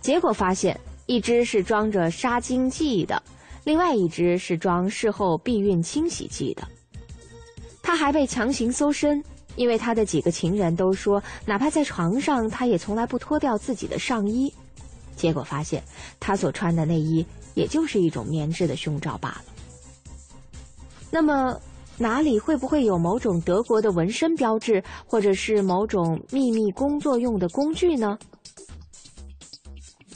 [0.00, 3.22] 结果发现，一只是装着杀精剂的，
[3.64, 6.66] 另外一只是装事后避孕清洗剂的。
[7.82, 9.22] 他还被强行搜身，
[9.54, 14.52] 因为他的几个情人都说，哪怕在床上，他也从来不脱掉自己的上衣。
[15.14, 15.82] 结果发现，
[16.18, 19.44] 他所穿的内衣也就是一种棉质的胸罩罢了。
[21.10, 21.58] 那么，
[21.96, 28.18] 哪里会不会有某种德国的纹身标志，或者是某种秘密工作用的工具呢？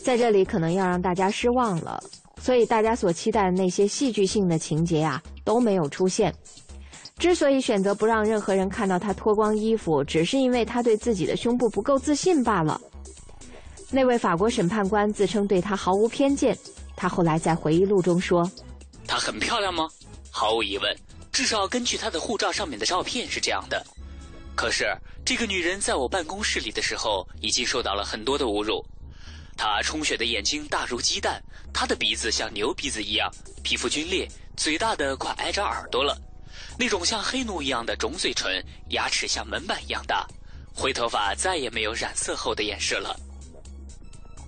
[0.02, 2.02] 在这里可能要让大家失望了，
[2.40, 6.34] 所以大家所期待的那些戏剧性的情节啊都没有出现。
[7.18, 12.80] 之所以选择不让任何人看到他脱光衣服，只是因为他对自己的胸部不够自信罢了。
[13.90, 16.56] 那位法国审判官自称对他毫无偏见，
[16.96, 18.50] 他后来在回忆录中说
[19.06, 19.86] ：“她很漂亮吗？”
[20.30, 20.96] 毫无疑问，
[21.30, 23.84] 至少根据她的护照上面的照片是这样的。
[24.54, 24.86] 可是，
[25.24, 28.82] 这个女人在我办公室里的时候，已经受到了很多的侮辱。
[29.62, 31.38] 他充血的眼睛大如鸡蛋，
[31.70, 33.30] 他的鼻子像牛鼻子一样，
[33.62, 36.16] 皮肤皲裂，嘴大的快挨着耳朵了。
[36.78, 38.50] 那种像黑奴一样的肿嘴唇，
[38.88, 40.26] 牙齿像门板一样大，
[40.74, 43.14] 灰头发再也没有染色后的掩饰了。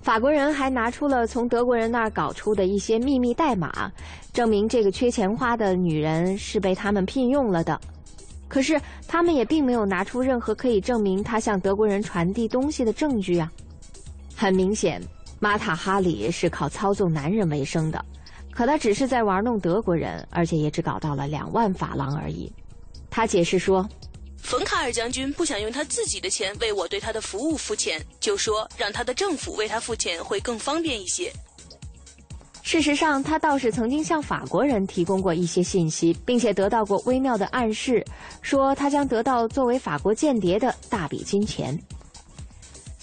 [0.01, 3.91] 法国人还拿出了从德国人那儿搞出的一些秘密代码，
[4.33, 7.79] 证明这个缺钱花的女人是被他们聘用了的。
[8.47, 13.51] 可是他们也并没有拿出任何可以证明他向德国人传递东西的证据啊。
[14.43, 15.01] 很明显，
[15.39, 18.03] 马塔哈里是靠操纵男人为生的，
[18.51, 22.51] 可他只是在玩弄德国人，而且也只搞到了两万法郎而已。
[23.09, 23.87] 他解释说。
[24.39, 31.31] 冯卡尔将军不想用他自己的钱为我对他的服务付钱，就说让他的政府为他付钱会更方便一些。
[32.61, 38.03] 事实上，他倒是曾经向法国人提供过一些信息，并且得到过微妙的暗示，
[38.41, 41.79] 说他将得到作为法国间谍的大笔金钱。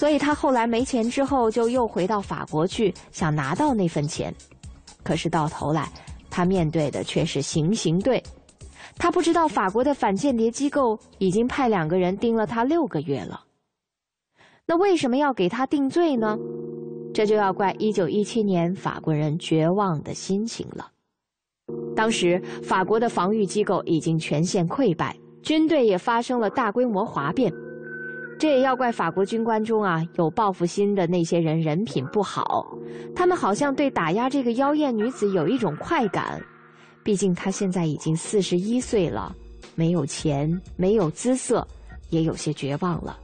[0.01, 4.34] 所以他后来没钱之后，就又回到法国去，想拿到那份钱。
[5.03, 5.92] 可是到头来，
[6.30, 8.22] 他面对的却是行刑队。
[8.96, 13.44] 他不知道法国的反间谍机构已经派两个人盯了他六个月了。
[14.64, 16.34] 那为什么要给他定罪呢？
[17.12, 20.90] 这就要怪一九一七年法国人绝望的心情了。
[21.94, 27.53] 当时法国的防御机构已经全线溃败，军队也发生了大规模哗变。
[28.41, 32.66] 这也要怪法国军官中啊有报复心的那些人人品不好，
[33.14, 36.41] 他们好像对打压这个妖艳女子有一种快感。
[37.05, 39.36] 毕竟她现在已经四十一岁了，
[39.74, 41.68] 没有钱，没有姿色，
[42.09, 43.18] 也有些绝望了。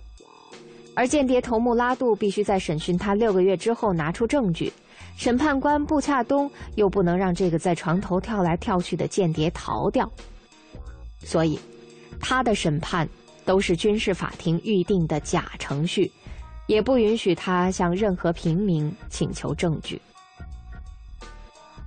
[0.94, 4.70] 而间谍头目拉杜必须在审讯他六个月之后拿出证据，
[5.16, 10.06] 审判官布恰东又不能让这个在床头跳来跳去的间谍逃掉，
[11.20, 11.58] 所以
[12.20, 13.08] 他的审判
[13.46, 16.10] 都是军事法庭预定的假程序，
[16.66, 19.98] 也不允许他向任何平民请求证据。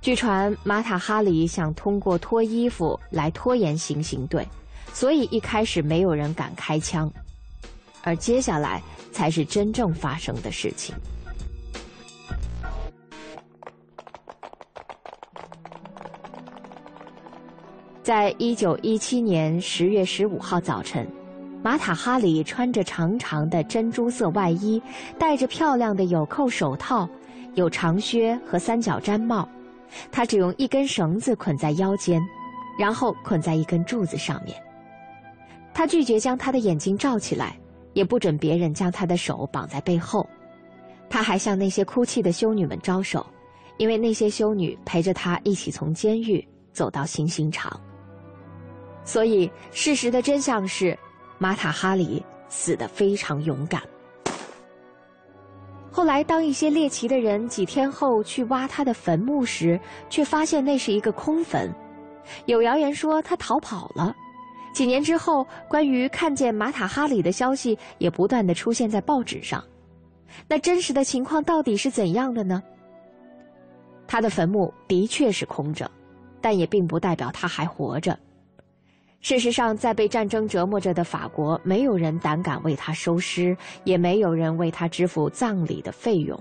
[0.00, 4.48] 据传，马塔哈里想通过脱衣服来拖延行刑队，
[4.94, 7.12] 所以一开始没有人敢开枪，
[8.02, 8.82] 而接下来
[9.12, 10.94] 才是真正发生的事情。
[18.02, 21.06] 在一九一七年十月十五号早晨，
[21.62, 24.82] 马塔哈里穿着长长的珍珠色外衣，
[25.18, 27.08] 戴着漂亮的纽扣手套。
[27.54, 29.46] 有长靴和三角毡帽，
[30.12, 32.22] 他只用一根绳子捆在腰间，
[32.78, 34.56] 然后捆在一根柱子上面。
[35.74, 37.58] 他拒绝将他的眼睛罩起来，
[37.92, 40.24] 也不准别人将他的手绑在背后。
[41.08, 43.26] 他还向那些哭泣的修女们招手，
[43.76, 47.78] 因为那些修女陪着他一起从监狱走到行刑场。
[49.04, 50.96] 所以，事实的真相是，
[51.42, 53.80] 马塔哈里死得非常勇敢。
[55.90, 59.80] 后来，当一些猎奇的人几天后去挖他的坟墓时，
[60.10, 61.74] 却发现那是一个空坟。
[62.44, 64.14] 有谣言说他逃跑了。
[64.74, 69.64] 几年之后，关于看见马塔哈里的消息也不断的出现在报纸上。
[70.46, 72.62] 那真实的情况到底是怎样的呢？
[74.06, 75.90] 他的坟墓的确是空着，
[76.42, 78.16] 但也并不代表他还活着。
[79.20, 83.54] 事实上，在被战争折磨着的法国，没有人胆敢为他收尸，
[83.84, 86.38] 也没有人为他支付葬礼的费用。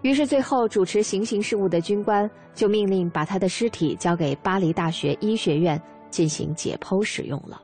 [0.00, 7.60] 于是，最后主持行刑事务的军官就命令把他的尸体交给巴黎大学医学院进行解剖使用了。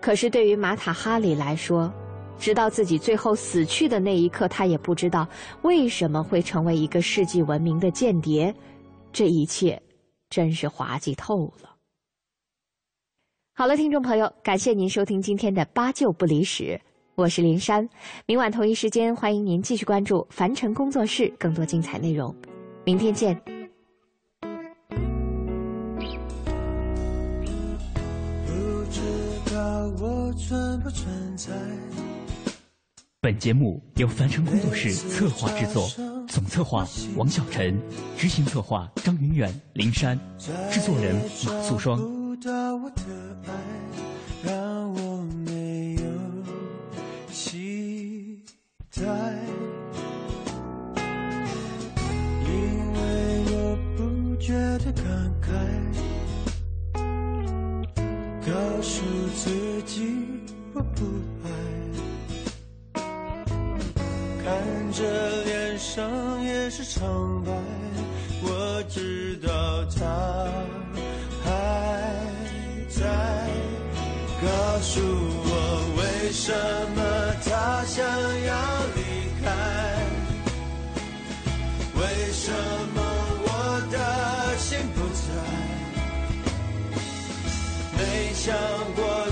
[0.00, 1.92] 可是，对于马塔哈里来说，
[2.38, 5.26] 直到自己最后死去的那一刻，他也不知道
[5.62, 8.54] 为什么会成为一个世纪闻名的间谍。
[9.12, 9.82] 这一切，
[10.30, 11.73] 真是滑稽透了。
[13.56, 16.64] 好了，听众朋友，感谢您收听今天的《八九不离十》，
[17.14, 17.88] 我是林珊。
[18.26, 22.34] 明晚同一时间，欢迎您继续关注凡尘工作室更多精彩内容。
[22.84, 23.40] 明天见。
[24.40, 24.50] 不
[28.90, 29.00] 知
[29.54, 31.52] 道我存不存在。
[33.20, 35.88] 本节目由凡尘工作室策划制作，
[36.26, 36.84] 总策划
[37.16, 37.80] 王小晨，
[38.18, 40.18] 执行策划张云远、林珊，
[40.72, 41.14] 制作人
[41.46, 42.23] 马素双。
[42.34, 43.02] 不到我的
[43.46, 43.52] 爱，
[44.42, 46.02] 让我没有
[47.30, 48.42] 期
[48.92, 49.02] 待，
[52.44, 52.52] 因
[52.92, 52.98] 为
[53.52, 55.04] 我不觉得感
[55.40, 55.46] 慨，
[58.44, 59.04] 告诉
[59.36, 60.16] 自己
[60.74, 61.04] 我不
[61.44, 63.00] 爱，
[64.42, 67.52] 看着脸上也是苍白，
[68.42, 70.73] 我知道他。
[74.84, 75.50] 告诉我
[75.96, 76.52] 为什
[76.94, 77.00] 么
[77.42, 78.52] 他想要
[78.94, 79.00] 离
[79.42, 79.48] 开？
[81.94, 82.52] 为什
[82.94, 83.00] 么
[83.46, 83.48] 我
[83.90, 83.96] 的
[84.58, 85.24] 心不在？
[87.96, 88.54] 没想
[88.94, 89.23] 过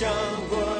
[0.00, 0.10] 让
[0.48, 0.79] 我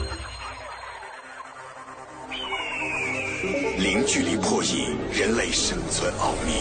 [4.13, 6.51] 距离破译人类生存奥秘，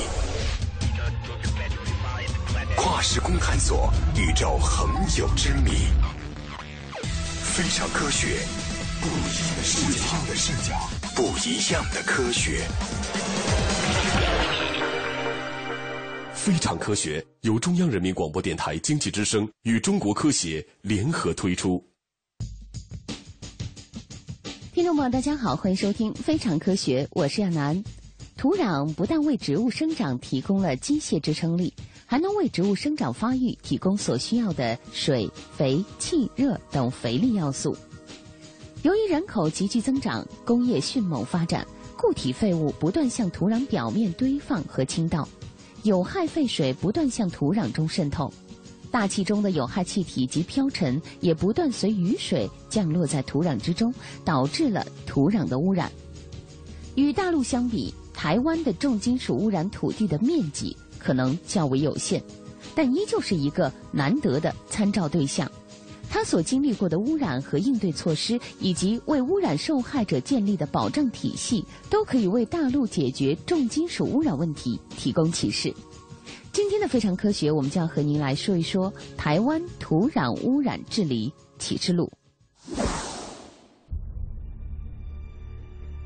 [2.76, 5.72] 跨时空探索宇宙恒久之谜。
[7.42, 8.38] 非常科学，
[9.00, 10.78] 不一样的视角，的视角，
[11.16, 12.64] 不一样的科学。
[16.32, 21.84] 非常科学由中央人民广播电台经济之声与中国科协联合推出。
[24.90, 27.84] 众朋友，大家好，欢迎收听《非常科学》，我是亚楠。
[28.36, 31.72] 土壤不但为植物生长提供了机械支撑力，
[32.06, 37.76] 还能为植物生长发育提供所需要的水、肥、气、热等肥力要素。
[38.82, 41.64] 由于人口急剧增长，工业迅猛发展，
[41.96, 45.28] 固体废物不断向土壤表面堆放和倾倒。
[45.84, 48.32] 有害废水不断向土壤中渗透，
[48.90, 55.90] 大气中的有害气体及飘尘也不断随雨水降落在土壤之中，导致了土壤的污染。
[56.96, 62.22] 与大陆相比，台湾的重金属污染土地的面积可能较为有限，
[62.74, 65.50] 但依旧是一个难得的参照对象。
[66.12, 75.72] 它所经历过的污染和应对措施，以及为污染受害者建立的保障体系，都可以为大陆解决重金属污染问题提供启示。
[76.60, 82.12] 今天的非常科学，我们将和您来说一说台湾土壤污染治理启示录。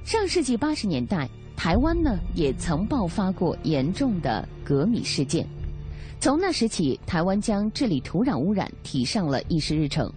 [0.05, 5.45] 上世纪八十年代，台湾呢也曾爆发过严重的镉米事件。
[6.21, 10.09] 从那时起，台湾将治理土壤污染提上了议事日程。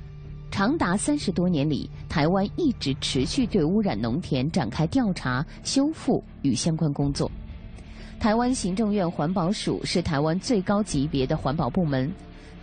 [0.51, 7.29] 长达三十多年里，台湾一直持续对污染农田展开调查、修复与相关工作。
[8.19, 12.11] 台湾行政院环保署是台湾最高级别的环保部门，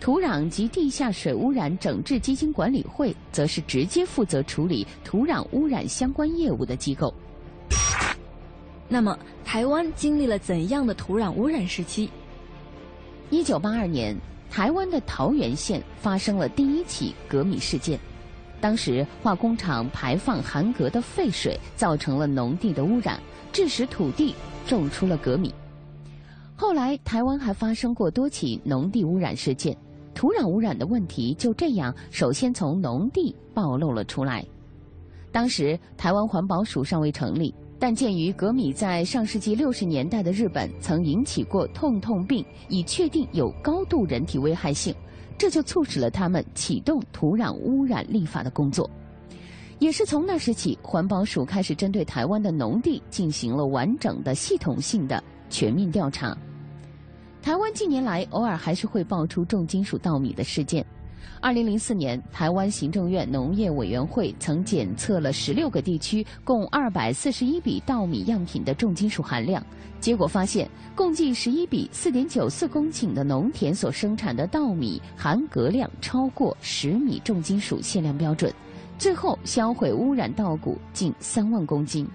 [0.01, 7.15] 土壤及地下水污染整治基金管理会则是直接负责处理土壤污染相关业务的机构。
[8.89, 12.09] 那么，台湾经历了怎样的土壤污染时期？
[13.31, 14.15] 一九八二年，
[14.51, 17.99] 台湾的桃园县发生了第一起镉米事件。
[18.61, 23.21] 当时化工厂排放含镉的废水，造成了农地的污染，
[23.53, 24.35] 致使土地
[24.67, 25.55] 种出了镉米。
[26.57, 29.77] 后来，台湾还发生过多起农地污染事件，
[30.15, 34.45] 土壤污染的问题就这样首先从农地暴露了出来。
[35.33, 37.55] 当时，台湾环保署尚未成立。
[37.77, 44.95] 但鉴于镉米在上世纪六十年代的日本曾引起过痛痛病，已确定有高度人体危害性，
[45.37, 48.89] 这就促使了他们启动土壤污染立法的工作。
[49.79, 56.37] 也是从那时起，环保署开始针对台湾的农地进行了完整的、系统性的全面调查。
[57.43, 60.85] 台湾近年来偶尔还是会爆出重金属稻米的事件。
[61.41, 69.63] 二零零四年，台湾行政院农业委员会曾检测了十六个地区共二百四十一笔稻米样品的重金属含量，
[70.01, 78.51] 结果发现，共计十一笔四点九四公顷的农田所生产的稻米含镉量超过十米重金属限量标准，
[78.99, 82.09] 最后销毁污染稻谷近三万公斤。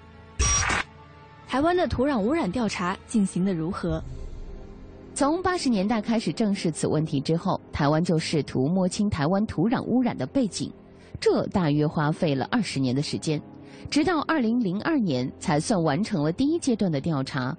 [1.46, 4.02] 台湾的土壤污染调查进行的如何？
[5.14, 10.72] 从八十年代开始正视此问题之后，台湾就试图摸清台湾土壤污染的背景，
[11.20, 13.40] 这大约花费了二十年的时间，
[13.90, 17.54] 直到二零零二年才算完成了第一阶段的调查。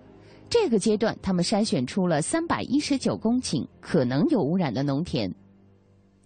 [0.50, 5.32] 这个阶段，他们筛选出了三百一十九公顷可能有污染的农田。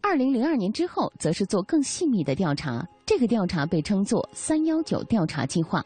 [0.08, 5.84] 二零零二年之后，则是做更细密的调查，这个调查被称作“三幺九调查计划”。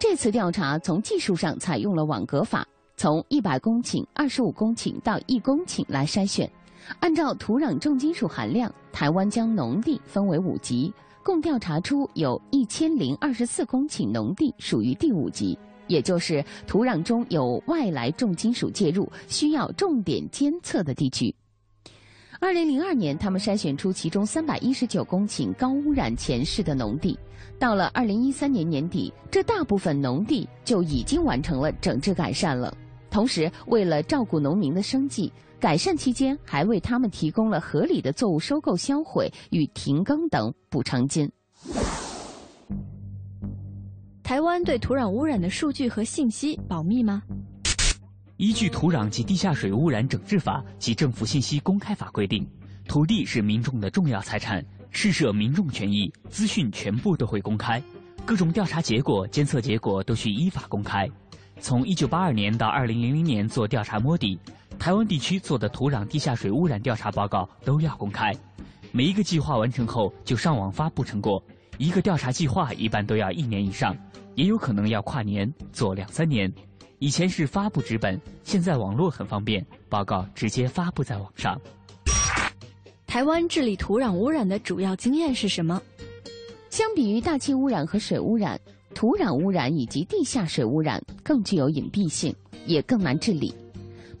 [0.00, 2.66] 这次调查从技术上采用了网格法。
[2.96, 6.50] 从一百公顷、二十五公顷到一公顷来筛选，
[7.00, 10.90] 按照土壤重金属含量，台湾将农地分为五级，
[11.22, 21.34] 共调查出有一千零二十四公顷农地属于第五级，也就是土壤中有外来重金属介入，需要重点监测的地区。
[22.40, 27.18] 二零零二年，他们筛选出其中三百一十九公顷高污染前世的农地，
[27.58, 32.76] 到了二零一三年年底，这大部分农地就已经完成了整治改善了。
[33.10, 41.30] 同时，为了照顾农民的生计，改善期间还为他们提供了合理的作物收购、销毁与停耕等补偿金。
[44.22, 47.22] 台湾对土壤污染的数据和信息保密吗？
[48.36, 52.44] 依据《土壤及地下水污染整治法》及《政府信息公开法》规定，
[52.88, 57.80] 土地是民众的重要财产，事涉民众权益，资讯全部都会公开，
[58.24, 61.08] 各种调查结果、监测结果都需依法公开。
[61.60, 64.36] 从一九八二年到二零零零年做调查摸底，
[64.80, 68.34] 台湾地区做的土壤地下水污染调查报告都要公开。
[68.90, 71.40] 每一个计划完成后就上网发布成果。
[71.78, 73.96] 一个调查计划一般都要一年以上，
[74.34, 76.52] 也有可能要跨年做两三年。
[76.98, 81.60] 以前是发布纸本，现在网络很方便，报告直接发布在网上。
[83.06, 85.80] 台湾治理土壤污染的主要经验是什么？
[86.70, 88.58] 相比于大气污染和水污染，
[88.94, 92.34] 土壤污染以及地下水污染更具有隐蔽性，
[92.66, 93.54] 也更难治理。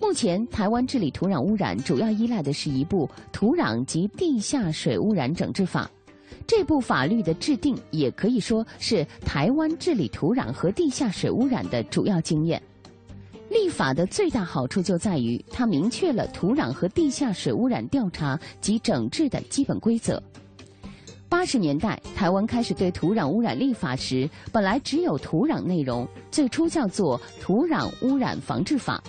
[0.00, 5.84] 目前，台湾治理土壤污染主要依赖的是一部《土壤及地下水污染整治法》。
[6.46, 12.62] 这部法律的制定，也可以说是台湾治理土壤和地下水污染的主要经验。
[13.50, 20.22] 立法的最大好处就在于，它明确了土壤和地下水污染调查及整治的基本规则。
[21.28, 29.02] 八十年代，台湾开始对土壤污染立法时，本来只有土壤内容，最初叫做《土壤污染防治法》。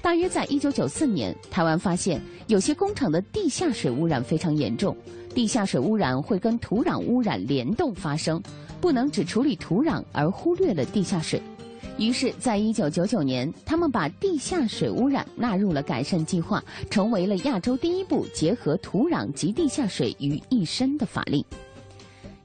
[0.00, 4.96] 大约在一九九四年，台湾发现有些工厂的地下水污染非常严重，
[5.34, 8.40] 地下水污染会跟土壤污染联动发生，
[8.80, 11.42] 不能只处理土壤而忽略了地下水。
[11.98, 21.44] 于是，在一九九九年，他们把地下水污染纳入了改善计划，成为了亚洲第一部结合土壤及地下水于一身的法令。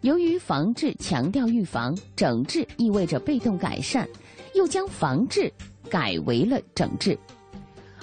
[0.01, 4.07] 由于防治强调预防，整治意味着被动改善，
[4.55, 5.53] 又将防治
[5.87, 7.17] 改为了整治。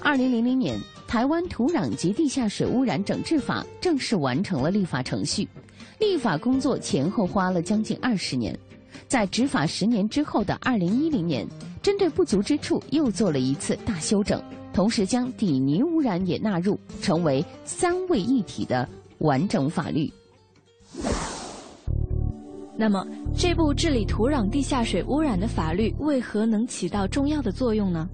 [0.03, 5.47] 二零零零年，台湾土壤及地下水污染整治法正式完成了立法程序。
[5.99, 8.57] 立法工作前后花了将近二十年，
[9.07, 11.47] 在执法十年之后的二零一零年，
[11.83, 14.41] 针对不足之处又做了一次大修整，
[14.73, 18.89] 同时将底泥污染也纳入，成为三位一体的
[19.19, 20.11] 完整法律。
[22.75, 23.05] 那么，
[23.37, 28.09] 这部治理土壤地下水污染的法律为何能起到重要的作用呢？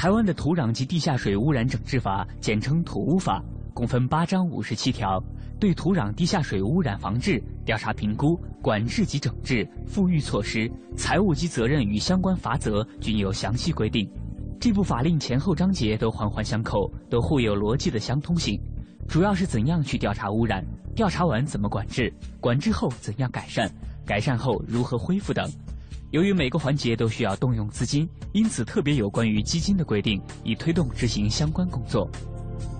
[0.00, 3.42] 台湾的土壤及地下水污染整治法，简称土污法，
[3.74, 5.20] 共分八章五十七条，
[5.58, 14.08] 对土壤地下水污染防治、调查评估、管制及整治、复育措施、财务及责任与相关罚则均有详细规定。
[14.60, 18.56] 这部法令前后章节都环环相扣，都互有逻辑的相通性。
[19.08, 23.68] 主要是怎样去调查污染，调查完怎么管制，管制后怎样改善，
[24.06, 25.50] 改善后如何恢复等。
[26.10, 32.10] 由于每个环节都需要动用资金，因此特别有关于基金的规定，以推动执行相关工作。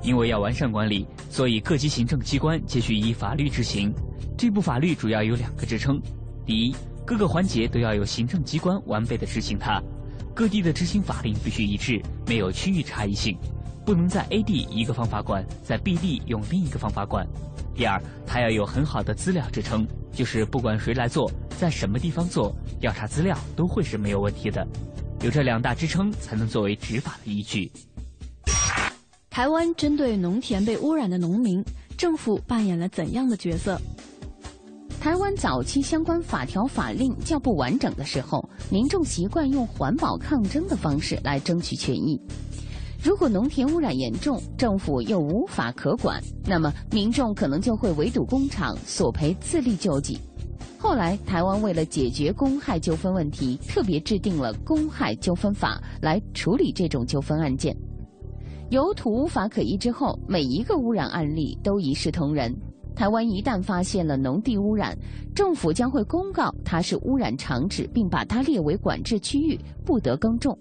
[0.03, 3.93] 因为要完善管理，所以各级行政机关皆需依法律执行。
[4.39, 6.01] 这部法律主要有两个支撑：
[6.47, 6.74] 第一，
[7.05, 9.79] 各个环节都要有行政机关完备的执行它；
[10.35, 13.37] 各地的执行法令必须一致，没有区域差异性，
[13.89, 17.26] 不能在 A 地一个方法管，在 B 地用另一个方法管。
[17.74, 21.32] 第二，它要有很好的资料支撑，就是不管谁来做。
[21.59, 24.62] 在什么地方做调查资料都会是没有问题的，
[25.22, 27.72] 有这两大支撑才能作为执法的依据。
[29.30, 31.64] 台湾针对农田被污染的农民，
[31.97, 33.80] 政府扮演了怎样的角色？
[35.01, 42.20] 台湾早期相关法条法令较不完整的时候，民众习惯用环保抗争的方式来争取权益。
[43.03, 50.18] 如果农田污染严重，政府又无法可管，那么民众可能就会围堵工厂，索赔自力救济。
[50.78, 57.76] 后来，台湾为了解决公害纠纷问题，特别制定了公害纠纷法来处理这种纠纷案件。
[58.70, 62.55] 有土无法可依之后，每一个污染案例都一视同仁。
[62.94, 64.96] 台湾一旦发现了农地污染，
[65.34, 70.59] 政府将会公告它是污染场址，并把它列为管制区域，不得耕种。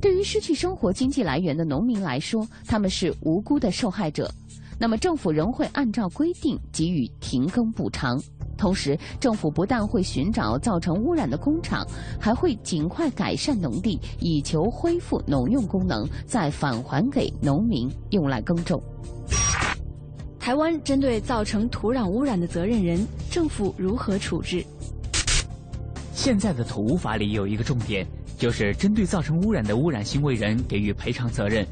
[0.00, 4.30] 对于失去生活经济来源的农民来说，他们是无辜的受害者，
[4.78, 8.20] 那么政府仍会按照规定给予停耕补偿。
[8.56, 11.84] 同时，政府不但会寻找造成污染的工厂，
[12.20, 18.80] 还会尽快改善农地，以求恢复农用功能，再返还给农民用来耕种。
[20.38, 24.64] 台湾针对造成土壤污染的责任人，政府如何处置？
[26.12, 28.06] 现在的土污法里有一个重点，
[28.42, 31.64] 就是针对造成污染的污染行为人给予赔偿责任。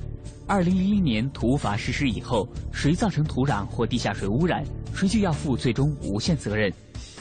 [0.46, 4.64] 二零零一年土法实施以后，谁造成土壤或地下水污染？
[4.94, 6.72] 谁就要负最终无限责任，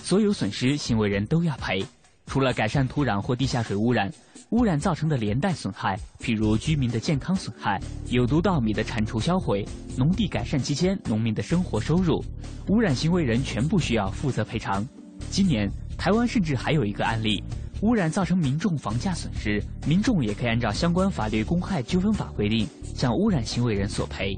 [0.04, 1.84] 所有损失行为人都要赔。
[2.28, 4.14] 除了改善土壤或地下水污染，
[4.52, 9.66] 污染造成的连带损害，譬如居民的健康损害、有毒稻米的铲除销毁、
[9.98, 12.24] 农地改善期间农民的生活收入，
[12.68, 14.88] 污染行为人全部需要负责赔偿。
[15.32, 17.44] 今年台湾甚至还有一个案例，
[17.82, 24.38] 污染造成民众房价损失，民众也可以按照相关法律公害纠纷法规定，向污染行为人索赔。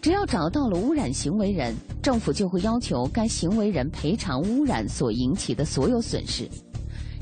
[0.00, 6.48] 只要找到了污染行为人，政府就会要求该行为人赔偿污染所引起的所有损失。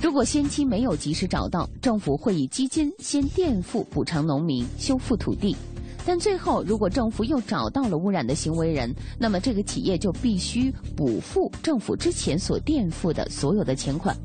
[0.01, 5.57] 如果先期没有及时找到，政府会以基金先垫付补偿农民，修复土地。
[6.05, 14.17] 但最后，如果政府又找到了污染的行为人，那么这个企业就必须补付政府之前所垫付的所有的钱款。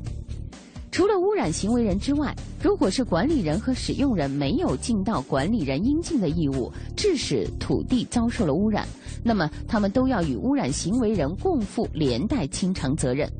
[0.90, 8.86] 除了污染行为人之外，如果是管理人和使用人没有尽到管理人应尽的义务，致使土地遭受了污染，
[9.22, 13.30] 那么他们都要与污染行为人共负连带清偿责任。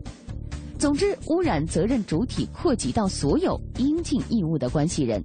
[0.79, 5.25] 总之，污染责任主体扩及到所有应尽义务的关系人。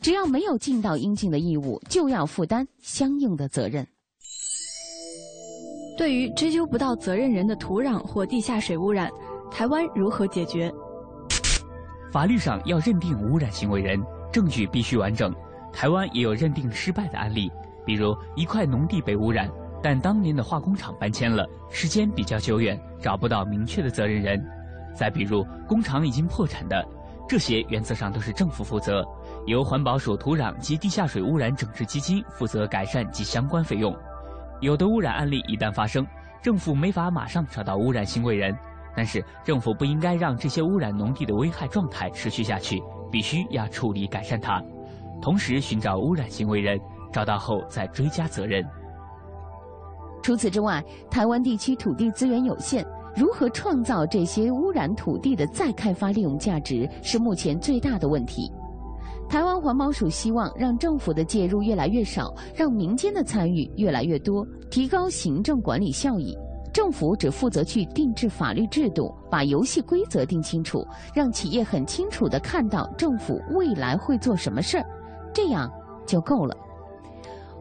[0.00, 3.86] 只要没有尽到应尽的义务，就要负担相应的责任。
[5.98, 9.10] 对于追究不到责任人的土壤或地下水污染，
[9.50, 10.72] 台湾如何解决？
[12.10, 14.02] 法律上要认定污染行为人，
[14.32, 15.34] 证据必须完整。
[15.72, 17.50] 台湾也有认定失败的案例，
[17.84, 19.50] 比如一块农地被污染，
[19.82, 24.42] 但当年的化工厂搬迁了，时间比较久远，找不到明确的责任人。
[24.94, 26.82] 再比如工厂已经破产的，
[27.28, 29.04] 这些原则上都是政府负责。
[29.46, 33.94] 由环保署土壤及地下水污染整治基金负责改善及相关费用。
[34.60, 36.06] 有的污染案例一旦发生，
[36.40, 38.56] 政府没法马上找到污染行为人，
[38.96, 42.82] 但是政府不应该让这些污染农地的危害状态持续下去，
[43.12, 44.62] 必须要处理改善它，
[45.20, 46.80] 同时寻找污染行为人，
[47.12, 48.64] 找到后再追加责任。
[50.22, 52.84] 除此之外，台湾地区土地资源有限，
[53.14, 58.50] 如何创造这些污染土地的再开发利用价值，是目前最大的问题。
[59.28, 66.36] 台湾环保署希望让政府的介入越来越少，让民间的参与越来越多，提高行政管理效益。
[66.76, 74.86] 政府只负责去定制法律制度，把游戏规则定清楚，让企业很清楚地看到政府未来会做什么事儿，
[75.32, 75.72] 这样
[76.04, 76.54] 就够了。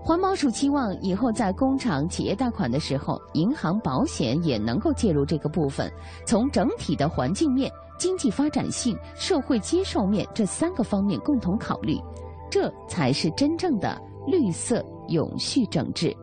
[0.04, 5.90] 环保署期望以后在工厂、企业贷款的时候，银行、保险也能够介入这个部分，
[6.26, 7.72] 从整体的环境面。
[7.98, 11.98] 经济发展性、社会接受面这三个方面共同考虑，
[12.52, 13.98] 这才是真正的
[14.28, 16.14] 绿色永续整治。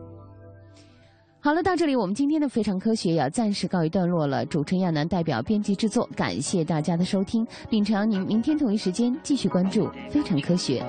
[1.45, 4.45] 好了，到这里我们今天的非常科学要暂时告一段落了。
[4.45, 10.81] 主持人亚楠代表编辑制作，感谢大家的收听，并诚邀您明天同一时间继续关注非常科学。